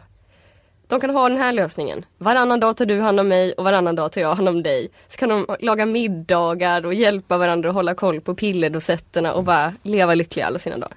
[0.86, 2.04] De kan ha den här lösningen.
[2.18, 4.90] Varannan dag tar du hand om mig och varannan dag tar jag hand om dig.
[5.08, 9.72] Så kan de laga middagar och hjälpa varandra att hålla koll på pillerdosetterna och bara
[9.82, 10.96] leva lyckliga alla sina dagar.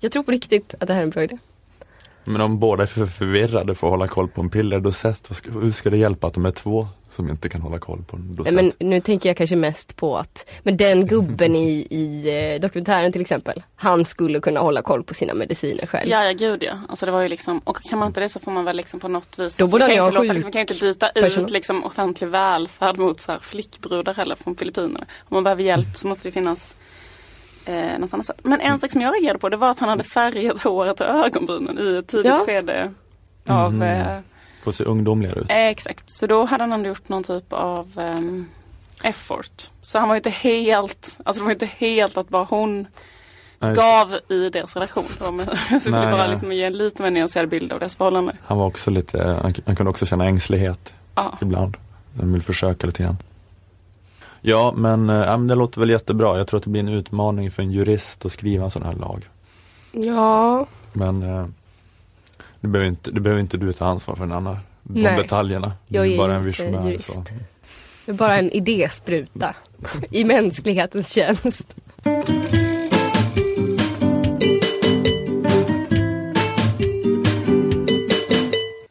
[0.00, 1.38] Jag tror på riktigt att det här är en bra idé.
[2.24, 5.90] Men om båda är för förvirrade för att hålla koll på en pillerdosett, hur ska
[5.90, 6.88] det hjälpa att de är två
[7.18, 8.16] som inte kan hålla koll på?
[8.16, 12.60] Nej, men nu tänker jag kanske mest på att, men den gubben i, i eh,
[12.60, 16.08] dokumentären till exempel, han skulle kunna hålla koll på sina mediciner själv.
[16.10, 16.78] Ja, ja gud ja.
[16.88, 19.00] Alltså det var ju liksom, och kan man inte det så får man väl liksom
[19.00, 19.56] på något vis.
[19.56, 21.44] Då alltså, borde vi kan inte låta, liksom, vi kan ju inte byta personal.
[21.44, 25.00] ut liksom offentlig välfärd mot så här flickbrudar heller från Filippinerna.
[25.00, 26.74] Om man behöver hjälp så måste det finnas
[27.66, 28.40] eh, något annat sätt.
[28.42, 31.06] Men en sak som jag reagerade på det var att han hade färgat håret och
[31.06, 32.42] ögonbrynen i ett tidigt Ja.
[32.46, 32.92] skede
[33.46, 33.82] av Mhm.
[33.82, 34.18] eh,
[34.68, 35.50] Får se ungdomligare ut.
[35.50, 38.46] Eh, exakt, så då hade han ändå gjort någon typ av ehm,
[39.02, 39.70] effort.
[39.82, 42.86] Så han var ju inte helt, alltså det var inte helt att bara hon
[43.58, 45.04] Nej, gav i deras relation.
[45.18, 47.78] Det var med, jag ville Nej, bara liksom ge en lite mer nyanserad bild av
[47.78, 48.36] deras förhållande.
[48.46, 51.38] Han var också lite, han, han kunde också känna ängslighet Ja.
[51.42, 51.76] ibland.
[52.20, 53.16] Han vill försöka lite grann.
[54.40, 56.38] Ja men, ja, men det låter väl jättebra.
[56.38, 58.92] Jag tror att det blir en utmaning för en jurist att skriva en sån här
[58.92, 59.28] lag.
[59.92, 61.46] Ja, Men eh,
[62.68, 64.58] det, behöver inte, det behöver inte du ta ansvar för den andra.
[64.82, 65.16] De Nej.
[65.16, 65.72] detaljerna.
[65.88, 66.90] Du Jag är är bara en visionär.
[66.90, 67.14] jurist.
[67.14, 67.24] Så.
[68.06, 69.54] det är bara en idéspruta
[70.10, 71.74] i mänsklighetens tjänst.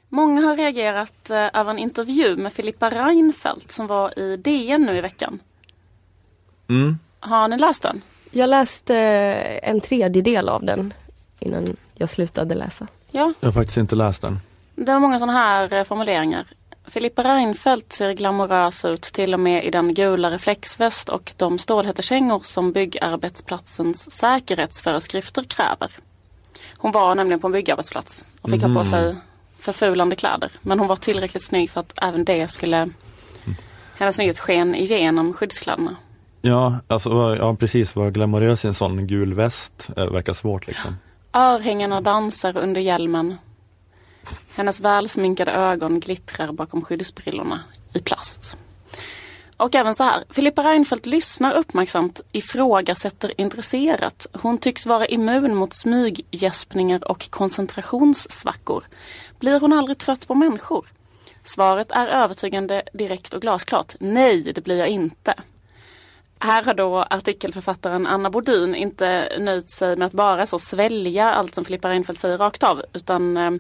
[0.10, 4.98] Många har reagerat eh, över en intervju med Filippa Reinfeldt som var i DN nu
[4.98, 5.40] i veckan.
[6.70, 6.98] Mm.
[7.20, 8.02] Har ni läst den?
[8.32, 10.94] Jag läste eh, en tredjedel av den
[11.40, 12.88] innan jag slutade läsa.
[13.18, 14.40] Ja, Jag har faktiskt inte läst den.
[14.76, 16.46] det var många sådana här eh, formuleringar.
[16.88, 22.40] Filippa Reinfeldt ser glamorös ut till och med i den gula reflexväst och de stålhättekängor
[22.44, 25.92] som byggarbetsplatsens säkerhetsföreskrifter kräver.
[26.78, 29.16] Hon var nämligen på en byggarbetsplats och fick ha på sig
[29.60, 30.52] förfulande kläder.
[30.62, 32.90] Men hon var tillräckligt snygg för att även det skulle
[33.98, 35.96] hennes snygghet sken igenom skyddskläderna.
[36.42, 37.96] Ja, alltså, ja precis.
[37.96, 40.96] Vara glamorös i en sån gul väst eh, verkar svårt liksom.
[41.34, 43.38] Örhängena dansar under hjälmen.
[44.56, 47.60] Hennes välsminkade ögon glittrar bakom skyddsbrillorna
[47.94, 48.58] i plast.
[49.58, 54.28] Och även så här, Filippa Reinfeldt lyssnar uppmärksamt, ifrågasätter intresserat.
[54.34, 58.84] Hon tycks vara immun mot smyggäspningar och koncentrationssvackor.
[59.40, 60.86] Blir hon aldrig trött på människor?
[61.44, 63.96] Svaret är övertygande, direkt och glasklart.
[64.00, 65.34] Nej, det blir jag inte.
[66.40, 71.56] Här har då artikelförfattaren Anna Bodin inte nöjt sig med att bara så svälja allt
[71.56, 73.52] som Filippa Reinfeldt säger rakt av utan eh,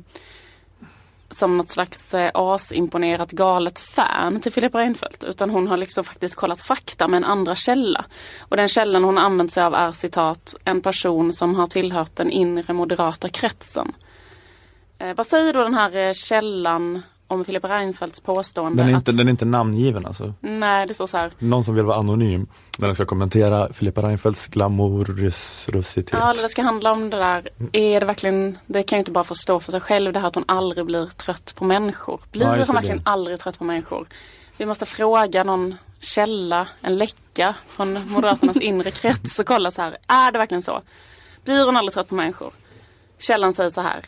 [1.29, 5.23] som något slags eh, asimponerat galet fan till Filippa Reinfeldt.
[5.23, 8.05] Utan hon har liksom faktiskt kollat fakta med en andra källa.
[8.39, 12.31] Och den källan hon använt sig av är citat en person som har tillhört den
[12.31, 13.91] inre moderata kretsen.
[14.99, 18.83] Eh, vad säger då den här eh, källan om Filippa Reinfeldts påstående?
[18.83, 20.33] Den är, inte, att, den är inte namngiven alltså.
[20.39, 21.31] Nej, det står så här.
[21.39, 26.09] Någon som vill vara anonym när den ska kommentera Filippa Reinfeldts glamourositet.
[26.11, 27.49] Ja, det ska handla om det där.
[27.71, 30.27] Är det verkligen, det kan ju inte bara få stå för sig själv det här
[30.27, 32.21] att hon aldrig blir trött på människor.
[32.31, 32.73] Blir Ja, hon det.
[32.73, 34.07] verkligen aldrig trött på människor?
[34.57, 39.97] Vi måste fråga någon källa, en läcka från Moderaternas inre krets och kolla så här.
[40.07, 40.81] Är det verkligen så?
[41.43, 42.51] Blir hon aldrig trött på människor?
[43.19, 44.05] Källan säger så här.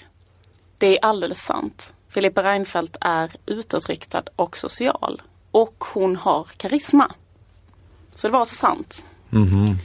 [0.77, 1.93] Det är alldeles sant.
[2.10, 5.22] Filippa Reinfeldt är utåtriktad och social.
[5.52, 7.12] Och hon har karisma.
[8.13, 9.06] Så det var så sant.
[9.30, 9.78] Mhm.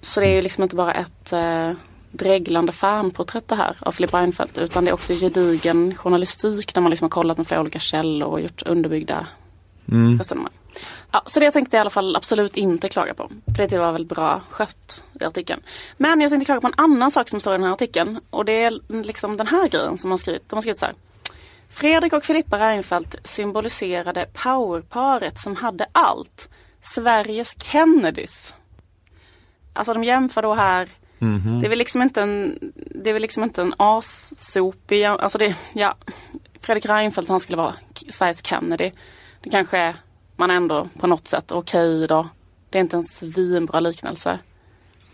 [0.00, 1.72] Så det är ju liksom inte bara ett eh,
[2.10, 6.90] dreglande fanporträtt det här av Filippa Reinfeldt utan det är också gedigen journalistik där man
[6.90, 9.26] liksom har kollat med flera olika källor och gjort underbyggda
[9.88, 10.18] Mm.
[10.18, 10.52] resonemang.
[11.12, 13.30] Ja, så det tänkte jag i alla fall absolut inte klaga på.
[13.56, 15.60] För det var väldigt bra skött i artikeln.
[15.96, 18.20] Men jag tänkte klaga på en annan sak som står i den här artikeln.
[18.30, 20.48] Och det är liksom den här grejen som har skrivit.
[20.48, 20.94] De har skrivit så här.
[21.76, 26.48] Fredrik och Filippa Reinfeldt symboliserade powerparet som hade allt.
[26.80, 28.54] Sveriges Kennedys.
[29.72, 31.60] Alltså de jämför då här Mhm.
[31.60, 35.54] det är väl liksom inte en, det är väl liksom inte en assopig, alltså det,
[35.72, 35.94] ja,
[36.60, 37.74] Fredrik Reinfeldt han skulle vara
[38.08, 38.90] Sveriges Kennedy.
[39.42, 39.96] Det kanske är
[40.36, 42.28] man ändå på något sätt okej då.
[42.70, 44.38] Det är inte en svinbra liknelse.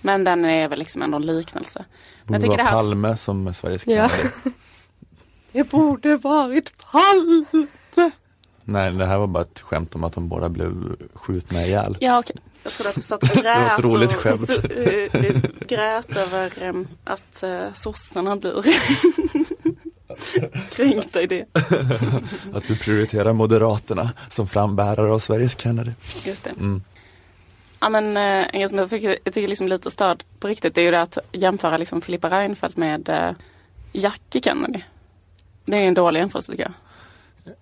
[0.01, 1.85] Men den är väl liksom ändå en liknelse.
[2.25, 4.11] Borde tycker det vara här, Palme som Sveriges Ja.
[5.53, 7.67] Det borde varit Palme.
[8.65, 11.97] Nej, det här var bara ett skämt om att de båda blev skjutna ihjäl.
[12.01, 12.37] Ja okej.
[12.63, 14.47] Jag trodde att du satt och var grät, ett roligt och, skämt.
[14.47, 16.73] så, eh, eh, grät över eh,
[17.05, 18.63] att uh, sossarna blir
[20.71, 21.45] kränkta i det.
[22.55, 25.91] Att du prioriterar Moderaterna som frambärare av Sveriges Kennedy.
[26.25, 26.51] Just det.
[26.51, 26.83] Mm.
[27.81, 30.75] Ja men eh, en grej som jag tycker, jag tycker liksom lite störd på riktigt
[30.75, 33.31] det är ju det att jämföra liksom Filippa Reinfeldt med eh,
[33.93, 34.81] Jackie Kennedy.
[35.65, 36.73] Det är en dålig jämförelse tycker jag.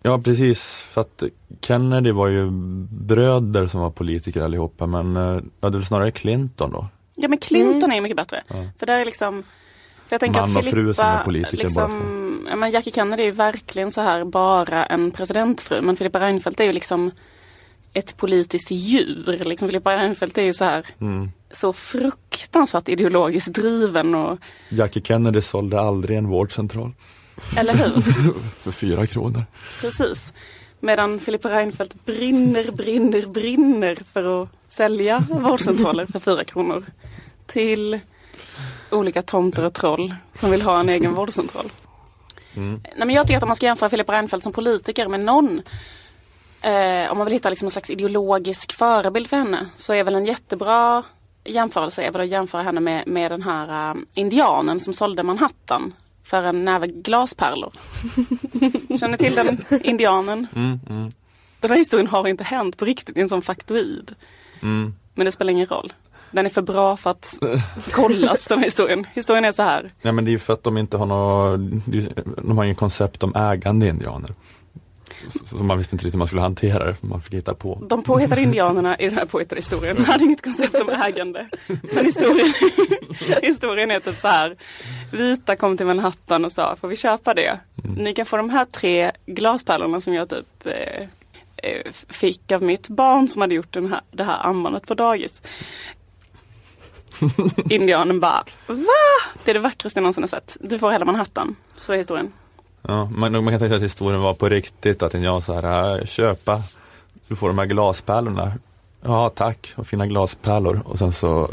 [0.03, 1.23] Ja precis, för att
[1.61, 2.51] Kennedy var ju
[2.91, 6.87] bröder som var politiker allihopa men eh, ja, det är snarare Clinton då.
[7.15, 8.43] Ja men Clinton är ju mycket bättre.
[8.49, 8.67] Ja.
[8.79, 9.43] För där är liksom
[10.07, 13.23] för jag tänker Man att och fru som är politiker liksom, ja, men Jackie Kennedy
[13.23, 15.81] är ju verkligen så här bara en presidentfru.
[15.81, 17.11] Men Filippa Reinfeldt är ju liksom
[17.93, 19.43] ett politiskt djur.
[19.45, 21.31] Liksom Filippa Reinfeldt är ju så här Mm.
[21.51, 26.93] så fruktansvärt ideologiskt driven och, Jackie Kennedy sålde aldrig en vårdcentral
[27.57, 28.03] eller hur?
[28.59, 29.45] för fyra kronor.
[29.81, 30.33] Precis.
[30.81, 36.85] Medan Filippa Reinfeldt brinner, brinner, brinner för att sälja vårdcentraler för fyra kronor.
[37.47, 38.01] Till
[38.91, 41.73] olika tomter och troll som vill ha en egen vårdcentral.
[42.55, 42.81] Mm.
[42.97, 45.63] Nej, men jag tycker att om man ska jämföra Filippa Reinfeldt som politiker med någon
[46.63, 50.15] eh, om man vill hitta liksom en slags ideologisk förebild för henne så är väl
[50.15, 51.03] en jättebra
[51.45, 55.93] jämförelse är väl att jämföra henne med, med den här eh, indianen som sålde Manhattan
[56.31, 57.73] för en näve glaspärlor.
[58.99, 60.47] Känner till den indianen?
[60.57, 61.13] Mm, mm,
[61.61, 64.15] Den här historien har inte hänt på riktigt, det är en sån faktoid.
[64.63, 64.95] mm.
[65.15, 65.93] Men det spelar ingen roll.
[66.31, 67.39] Den är för bra för att
[67.93, 69.07] kollas den här historien.
[69.15, 69.93] Historien är så här.
[70.03, 71.61] Ja men det är ju för att de inte har något,
[72.47, 74.35] de har ingen koncept om ägande indianer.
[75.29, 77.83] Så- Så man visste inte riktigt hur man skulle hantera det, man fick hitta på.
[77.89, 81.49] De påhittade indianerna i den här påhittade historien De hade inget koncept om ägande.
[81.95, 82.53] Men historien,
[83.43, 84.57] historien är typ så här.
[85.13, 87.59] Vita kom till Manhattan och sa, får vi köpa det?
[87.97, 91.03] Ni kan få de här tre glaspärlorna som jag typ eh,
[91.57, 95.43] eh, fick av mitt barn som hade gjort den här, det här armbandet på dagis.
[97.71, 98.77] Indianen bara, va?
[99.45, 100.57] Det är det vackraste jag någonsin har sett.
[100.61, 101.57] Du får hela Manhattan.
[101.77, 102.33] Så är historien.
[102.83, 106.07] Ja, man, man kan tänka sig att historien var på riktigt, att jag så här,
[106.07, 106.63] köpa,
[107.29, 108.53] du får de här glaspärlorna.
[109.03, 110.83] Ja tack, och fina glaspärlor.
[110.85, 111.51] Och sen så,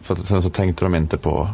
[0.00, 1.48] för att, sen så tänkte de inte på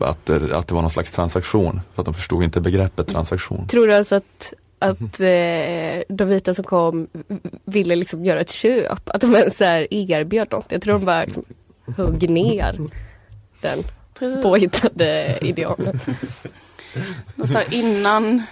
[0.00, 1.80] att det, att det var någon slags transaktion.
[1.94, 3.66] För att de förstod inte begreppet transaktion.
[3.66, 7.06] Tror du alltså att, att eh, de vita som kom
[7.64, 9.08] ville liksom göra ett köp?
[9.08, 10.66] Att de ens så här erbjöd något?
[10.68, 11.44] Jag tror de bara liksom
[11.96, 12.80] högg ner
[13.60, 13.82] den
[14.42, 16.00] påhittade idealen.
[17.38, 18.42] Och så här, innan,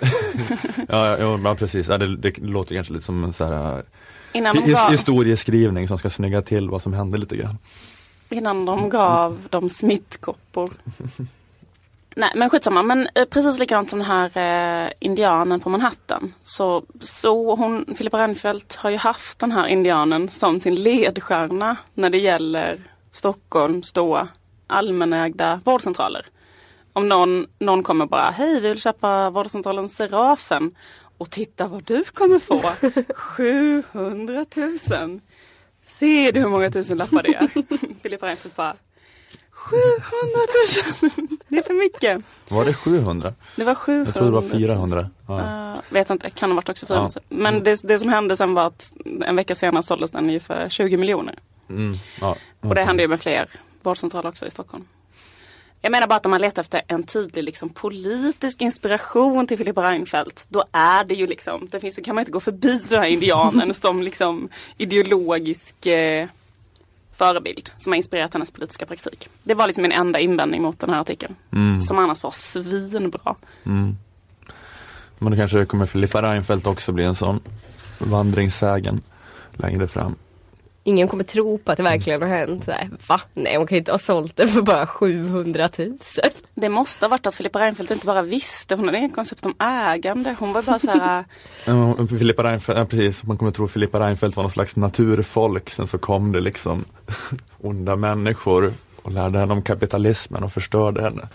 [0.89, 1.89] Ja, ja, precis.
[1.89, 3.83] Ja, det, det låter kanske lite som en så här,
[4.33, 7.59] innan, de gav, historieskrivning som ska snygga till vad som hände lite grann.
[8.31, 10.71] innan de gav dem smittkoppor.
[12.17, 16.35] Nej men skitsamma, men eh, precis likadant som den här eh, indianen på Manhattan.
[16.43, 22.11] Så, så hon, Filippa Reinfeldt har ju haft den här indianen som sin ledstjärna när
[22.11, 22.79] det gäller
[23.11, 24.29] Stockholms då
[24.67, 26.27] allmänägda vårdcentraler.
[26.93, 30.75] Om någon, någon kommer bara, hej vi vill köpa vårdcentralen Serafen
[31.19, 32.61] och titta vad du kommer få.
[33.15, 35.21] 700 000.
[35.83, 37.49] Ser du hur många tusen lappar det är?
[38.03, 38.75] Filippa Reinfeldt bara,
[39.51, 40.01] 700
[41.03, 41.39] 000!
[41.49, 42.23] Det är för mycket.
[42.49, 43.35] Var det 700?
[43.57, 44.51] Det var 700 Jag tror det var 000.
[44.51, 45.11] 400.
[45.29, 45.73] Ja.
[45.75, 48.67] Uh, vet inte, kan ha varit också 400 Men det, det som hände sen var
[48.67, 48.93] att
[49.27, 51.35] en vecka senare såldes den ju för 20 miljoner.
[51.71, 52.37] Mm, ja.
[52.61, 53.49] Och det hände ju med fler
[53.83, 54.85] vårdcentraler också i Stockholm.
[55.85, 59.91] Jag menar bara att om man letar efter en tydlig liksom, politisk inspiration till Filippa
[59.93, 60.47] Reinfeldt.
[60.49, 63.75] Då är det ju liksom, det finns, kan man inte gå förbi den här indianen
[63.83, 66.29] som liksom ideologisk eh,
[67.17, 69.29] förebild som har inspirerat hennes politiska praktik.
[69.43, 71.35] Det var liksom min enda invändning mot den här artikeln.
[71.53, 71.83] Mm.
[71.83, 73.35] Som annars var svinbra.
[73.67, 73.97] Mm.
[75.19, 77.41] Men då kanske kommer Filippa Reinfeldt också bli en sån
[77.99, 79.01] vandringssägen
[79.53, 80.17] längre fram.
[80.85, 82.67] Ingen kommer tro på att det verkligen har hänt.
[82.67, 83.21] Nej, va?
[83.35, 85.99] Nej, hon kan ju inte ha sålt den för bara 700 000.
[86.55, 89.55] Det måste ha varit att Filippa Reinfeldt inte bara visste, hon hade inget koncept om
[89.59, 90.37] ägande.
[90.39, 91.25] Hon var bara så här,
[92.19, 95.71] Filippa Reinfeldt, ja, precis, man kommer tro Filippa Reinfeldt var någon slags naturfolk.
[95.71, 96.85] Sen så kom det liksom
[97.61, 101.29] onda människor och lärde henne om kapitalismen och förstörde henne.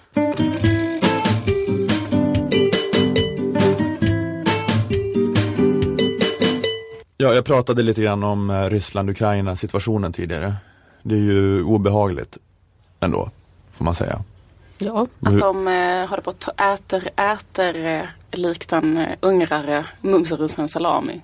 [7.17, 10.53] Ja, jag pratade lite grann om eh, Ryssland-Ukraina situationen tidigare.
[11.03, 12.37] Det är ju obehagligt
[12.99, 13.29] ändå,
[13.71, 14.23] får man säga.
[14.77, 15.07] Ja.
[15.21, 18.01] att de eh, håller på att äter, äter eh,
[18.31, 21.21] likt en eh, ungrare mumsar i sig en salami.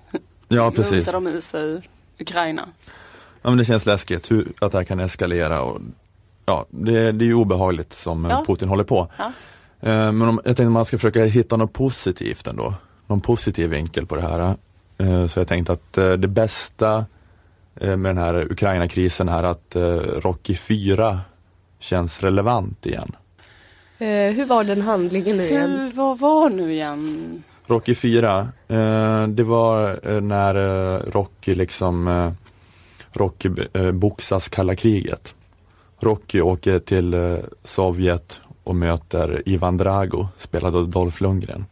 [0.47, 0.91] Ja, precis.
[0.91, 1.81] Mumsar de i sig
[2.19, 2.69] Ukraina.
[3.41, 5.61] Ja, men det känns läskigt hur, att det här kan eskalera.
[5.61, 5.81] Och,
[6.45, 8.43] ja, det, det är ju obehagligt som eh, Ja.
[8.47, 9.07] Putin håller på.
[9.17, 9.25] Ja.
[9.79, 12.73] Eh, Men om, jag tänkte man ska försöka hitta något positivt ändå.
[13.07, 14.55] Någon positiv vinkel på det här.
[15.03, 17.05] Eh, Så jag tänkte att eh, det bästa
[17.75, 19.75] eh, med den här Ukraina-krisen är att
[20.23, 21.19] Rocky 4
[21.79, 23.11] känns relevant igen.
[23.97, 25.71] Eh, hur var den handlingen nu igen?
[25.71, 27.43] Hur, vad var nu igen?
[27.67, 30.53] Rocky 4, eh, det var när
[31.11, 32.31] Rocky liksom eh,
[33.11, 35.35] Rocky eh, boxas kalla kriget.
[35.99, 41.65] Rocky åker till eh, Sovjet och möter Ivan Drago, spelad av Dolph Lundgren,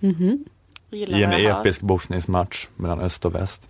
[0.00, 0.44] Mhm.
[0.90, 3.68] Gillar i en episk boxningsmatch mellan öst och väst.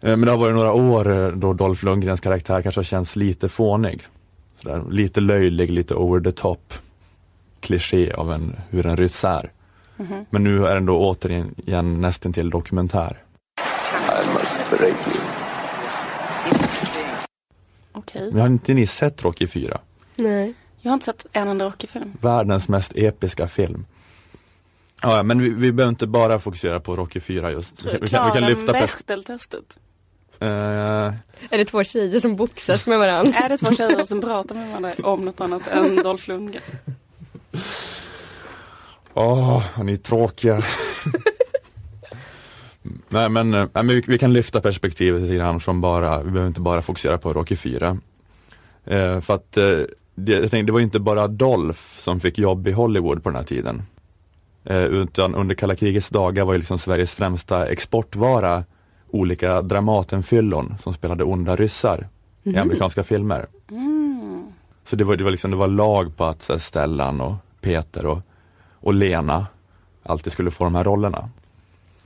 [0.00, 3.16] Eh, men det har varit några år eh, då Dolph Lundgrens karaktär kanske har känts
[3.16, 4.02] lite fånig.
[4.56, 6.74] Sådär, lite löjlig, lite over the top
[7.60, 9.50] kliché av en, hur en ryss är.
[9.96, 10.24] Mhm.
[10.30, 13.22] Men nu är den då återigen nästan till dokumentär.
[17.92, 18.30] Okej.
[18.32, 19.78] Men har inte ni sett Rocky 4?
[20.16, 20.54] Nej.
[20.80, 22.12] Jag har inte sett en enda Rocky-film.
[22.20, 23.84] Världens mest episka film.
[25.02, 27.84] Ja, men vi, vi behöver inte bara fokusera på Rocky 4 just.
[27.86, 29.76] Vi, kan- vi, kan, vi kan lyfta Bechteltestet.
[30.40, 31.12] eh, Är
[31.58, 33.38] det två tjejer som boxas med varandra?
[33.38, 36.62] Är det två tjejer som pratar med varandra om något annat än Dolph Lundgren?
[39.14, 40.62] Åh, vad ni är tråkiga.
[43.08, 46.30] nej men, eh, nej, men vi, vi kan lyfta perspektivet lite grann från bara, vi
[46.30, 47.98] behöver inte bara fokusera på Rocky 4.
[48.84, 49.64] Eh, för att eh,
[50.14, 53.36] det, jag tänkte, det var inte bara Dolph som fick jobb i Hollywood på den
[53.36, 53.82] här tiden.
[54.64, 58.64] Eh, utan under kalla krigets dagar var ju liksom Sveriges främsta exportvara
[59.10, 62.08] olika Dramatenfyllon som spelade onda ryssar
[62.42, 63.46] i amerikanska filmer.
[63.70, 64.52] Mm.
[64.84, 68.06] Så det var, det var, liksom, det var lag på att här, Stellan och Peter
[68.06, 68.18] och,
[68.72, 69.46] och Lena
[70.02, 71.28] alltid skulle få de här rollerna.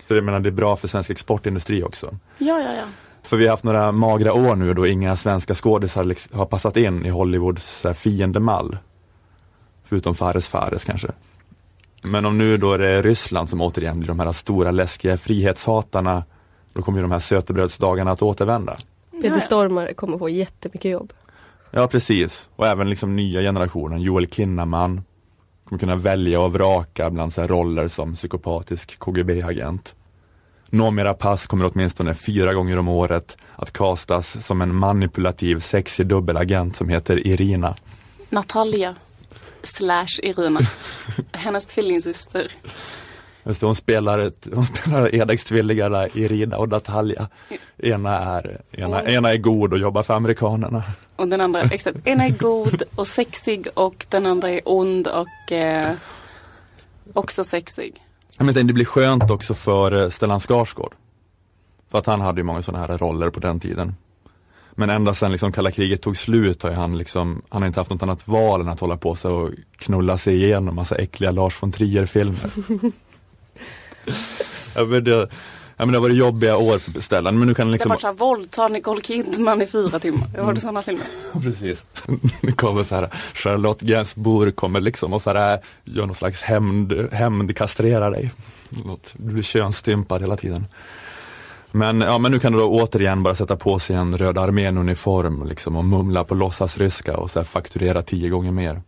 [0.09, 2.07] Så jag menar, det är bra för svensk exportindustri också.
[2.39, 2.85] Ja, ja, ja.
[3.23, 6.77] För vi har haft några magra år nu då inga svenska skådisar liksom har passat
[6.77, 8.79] in i Hollywoods här, fiendemall.
[9.85, 11.09] Förutom Fares Fares kanske.
[12.07, 16.25] Men om nu då är det Ryssland som återigen blir de här stora läskiga frihetshatarna,
[16.73, 18.77] då kommer ju de här sötebrödsdagarna att återvända.
[19.23, 21.13] Peter Stormare kommer få jättemycket jobb.
[21.71, 25.03] Ja precis, och även liksom nya generationen, Joel Kinnaman,
[25.65, 29.95] kommer kunna välja och vraka bland så här roller som psykopatisk KGB-agent.
[30.71, 36.77] Nåmera pass kommer åtminstone fyra gånger om året att kastas som en manipulativ sexig dubbelagent
[36.77, 37.75] som heter Irina.
[38.29, 38.95] Natalia
[39.63, 40.61] slash Irina.
[41.33, 42.53] Hennes tvillingsyster.
[43.47, 47.29] Just det, hon spelar, ett, hon spelar enäggstvillingarna Irina och Natalia.
[47.79, 49.15] Ena är, ena, Oj.
[49.15, 50.83] ena är god och jobbar för amerikanerna.
[51.17, 51.99] Och den andra, exakt.
[52.05, 55.95] En är god och sexig och den andra är ond och eh,
[57.13, 58.03] också sexig.
[58.39, 60.95] Menar, det blir skönt också för eh, Stellan Skarsgård.
[61.91, 63.95] För att han hade ju många sådana här roller på den tiden.
[64.79, 67.91] Men ända sedan liksom kalla kriget tog slut har han liksom, han har inte haft
[67.91, 71.63] något annat val än att hålla på sig och knulla sig igenom massa äckliga Lars
[71.63, 72.51] von Trier-filmer.
[74.75, 75.29] ja, men det,
[75.77, 77.97] ja, men det har varit jobbiga år för Stellan, men nu kan Det liksom har
[77.97, 80.29] varit såhär våldta Nicole Kidman i fyra timmar.
[80.35, 81.07] Jag hörde sådana filmer.
[81.43, 81.85] Precis.
[82.41, 87.09] Det kommer så här, Charlotte Gainsbourg kommer liksom och så här, gör någon slags hämnd,
[87.13, 88.31] hämndkastrerar dig.
[89.13, 90.67] Du blir könsstympad hela tiden.
[91.73, 95.49] Men, ja, men nu kan du då återigen bara sätta på sig en Röda armén-uniform
[95.49, 98.83] liksom, och mumla på låtsasryska och så här, fakturera tio gånger mer.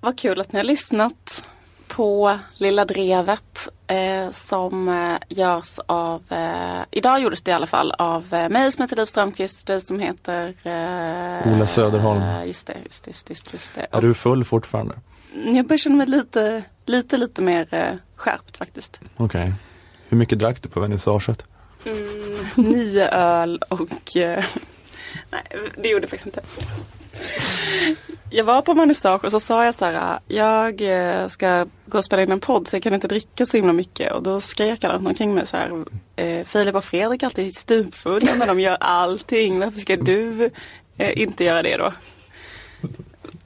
[0.00, 1.48] Vad kul att ni har lyssnat
[1.88, 7.92] på Lilla Drevet eh, som eh, görs av, eh, idag gjordes det i alla fall
[7.92, 12.46] av eh, mig som heter Liv Strömquist, dig som heter eh, Ola Söderholm.
[12.46, 13.86] just det, just det, just det, just det.
[13.90, 14.94] Är du full fortfarande?
[15.34, 19.00] Jag börjar känna mig lite, lite, lite mer eh, skärpt faktiskt.
[19.16, 19.54] Okej.
[20.08, 21.44] Hur mycket drack du på vernissaget?
[21.84, 24.44] Mm, nio öl och eh,
[25.30, 25.42] nej,
[25.76, 26.42] det gjorde jag faktiskt inte.
[28.30, 32.04] Jag var på vernissage och så sa jag så här, jag eh, ska gå och
[32.04, 34.12] spela in en podd så jag kan inte dricka så himla mycket.
[34.12, 38.34] Och då skrek alla runt omkring mig så här, Filip och Fredrik är alltid stupfulla
[38.34, 39.60] men de gör allting.
[39.60, 40.50] Varför ska du
[40.96, 41.92] eh, inte göra det då?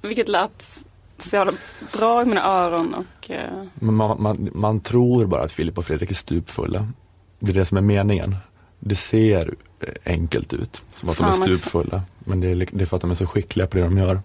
[0.03, 0.85] Vilket lät
[1.19, 1.53] så jävla
[1.93, 6.11] bra i mina öron och eh, man, man, man tror bara att Filip och Fredrik
[6.11, 6.89] är stupfulla.
[7.39, 8.37] Det är det som är meningen.
[8.79, 12.03] Det ser eh, enkelt ut, som att de är Fan stupfulla.
[12.19, 14.21] Men det är, det är för att de är så skickliga på det de gör.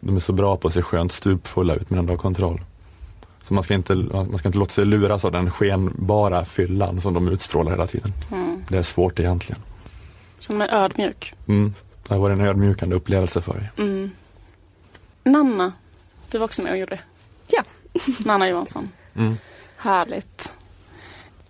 [0.00, 2.60] De är så bra på att se skönt stupfulla ut men ändå ha kontroll.
[3.42, 7.14] Så man ska, inte, man ska inte låta sig luras av den skenbara fyllan som
[7.14, 8.12] de utstrålar hela tiden.
[8.32, 9.60] mm, Det är svårt egentligen.
[10.38, 11.34] känner mig ödmjuk.
[11.46, 11.74] Mm.
[12.08, 13.70] Det har varit en ödmjukande upplevelse för dig.
[13.78, 14.10] Mm.
[15.26, 15.72] Nanna,
[16.30, 17.00] du var också med och gjorde det.
[17.48, 17.62] Ja.
[18.24, 18.90] Nanna Johansson.
[19.16, 19.38] Mm.
[19.76, 20.52] Härligt.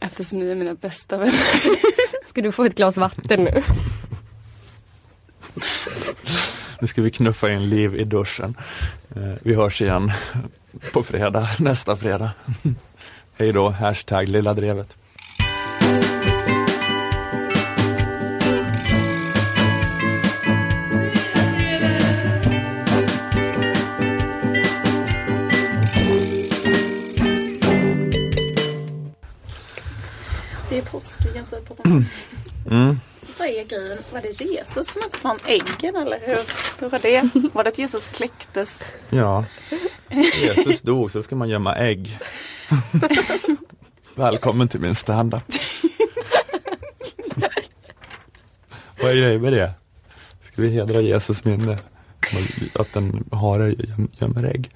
[0.01, 1.35] Eftersom ni är mina bästa vänner.
[2.29, 3.63] Ska du få ett glas vatten nu?
[6.81, 8.57] Nu ska vi knuffa in liv i duschen.
[9.17, 10.13] Eh, Vi hörs igen
[10.93, 12.31] på fredag, nästa fredag.
[13.39, 14.97] Hej då, hashtag lilla drevet.
[30.93, 31.77] Det kan säga på
[32.71, 33.01] Mm.
[33.39, 33.99] Vad är grejen?
[34.13, 36.39] Var det Jesus som inte fann äggen eller hur,
[36.79, 37.31] hur var det?
[37.53, 38.95] Var det att Jesus kläcktes?
[39.11, 39.45] Ja,
[40.35, 42.19] Jesus dog så ska man gömma ägg.
[44.15, 45.43] Välkommen till min standup.
[49.03, 49.73] Vad är grejen med det?
[50.53, 51.79] Ska vi hedra Jesus minne?
[52.75, 53.75] Att en hare
[54.19, 54.71] gömmer ägg?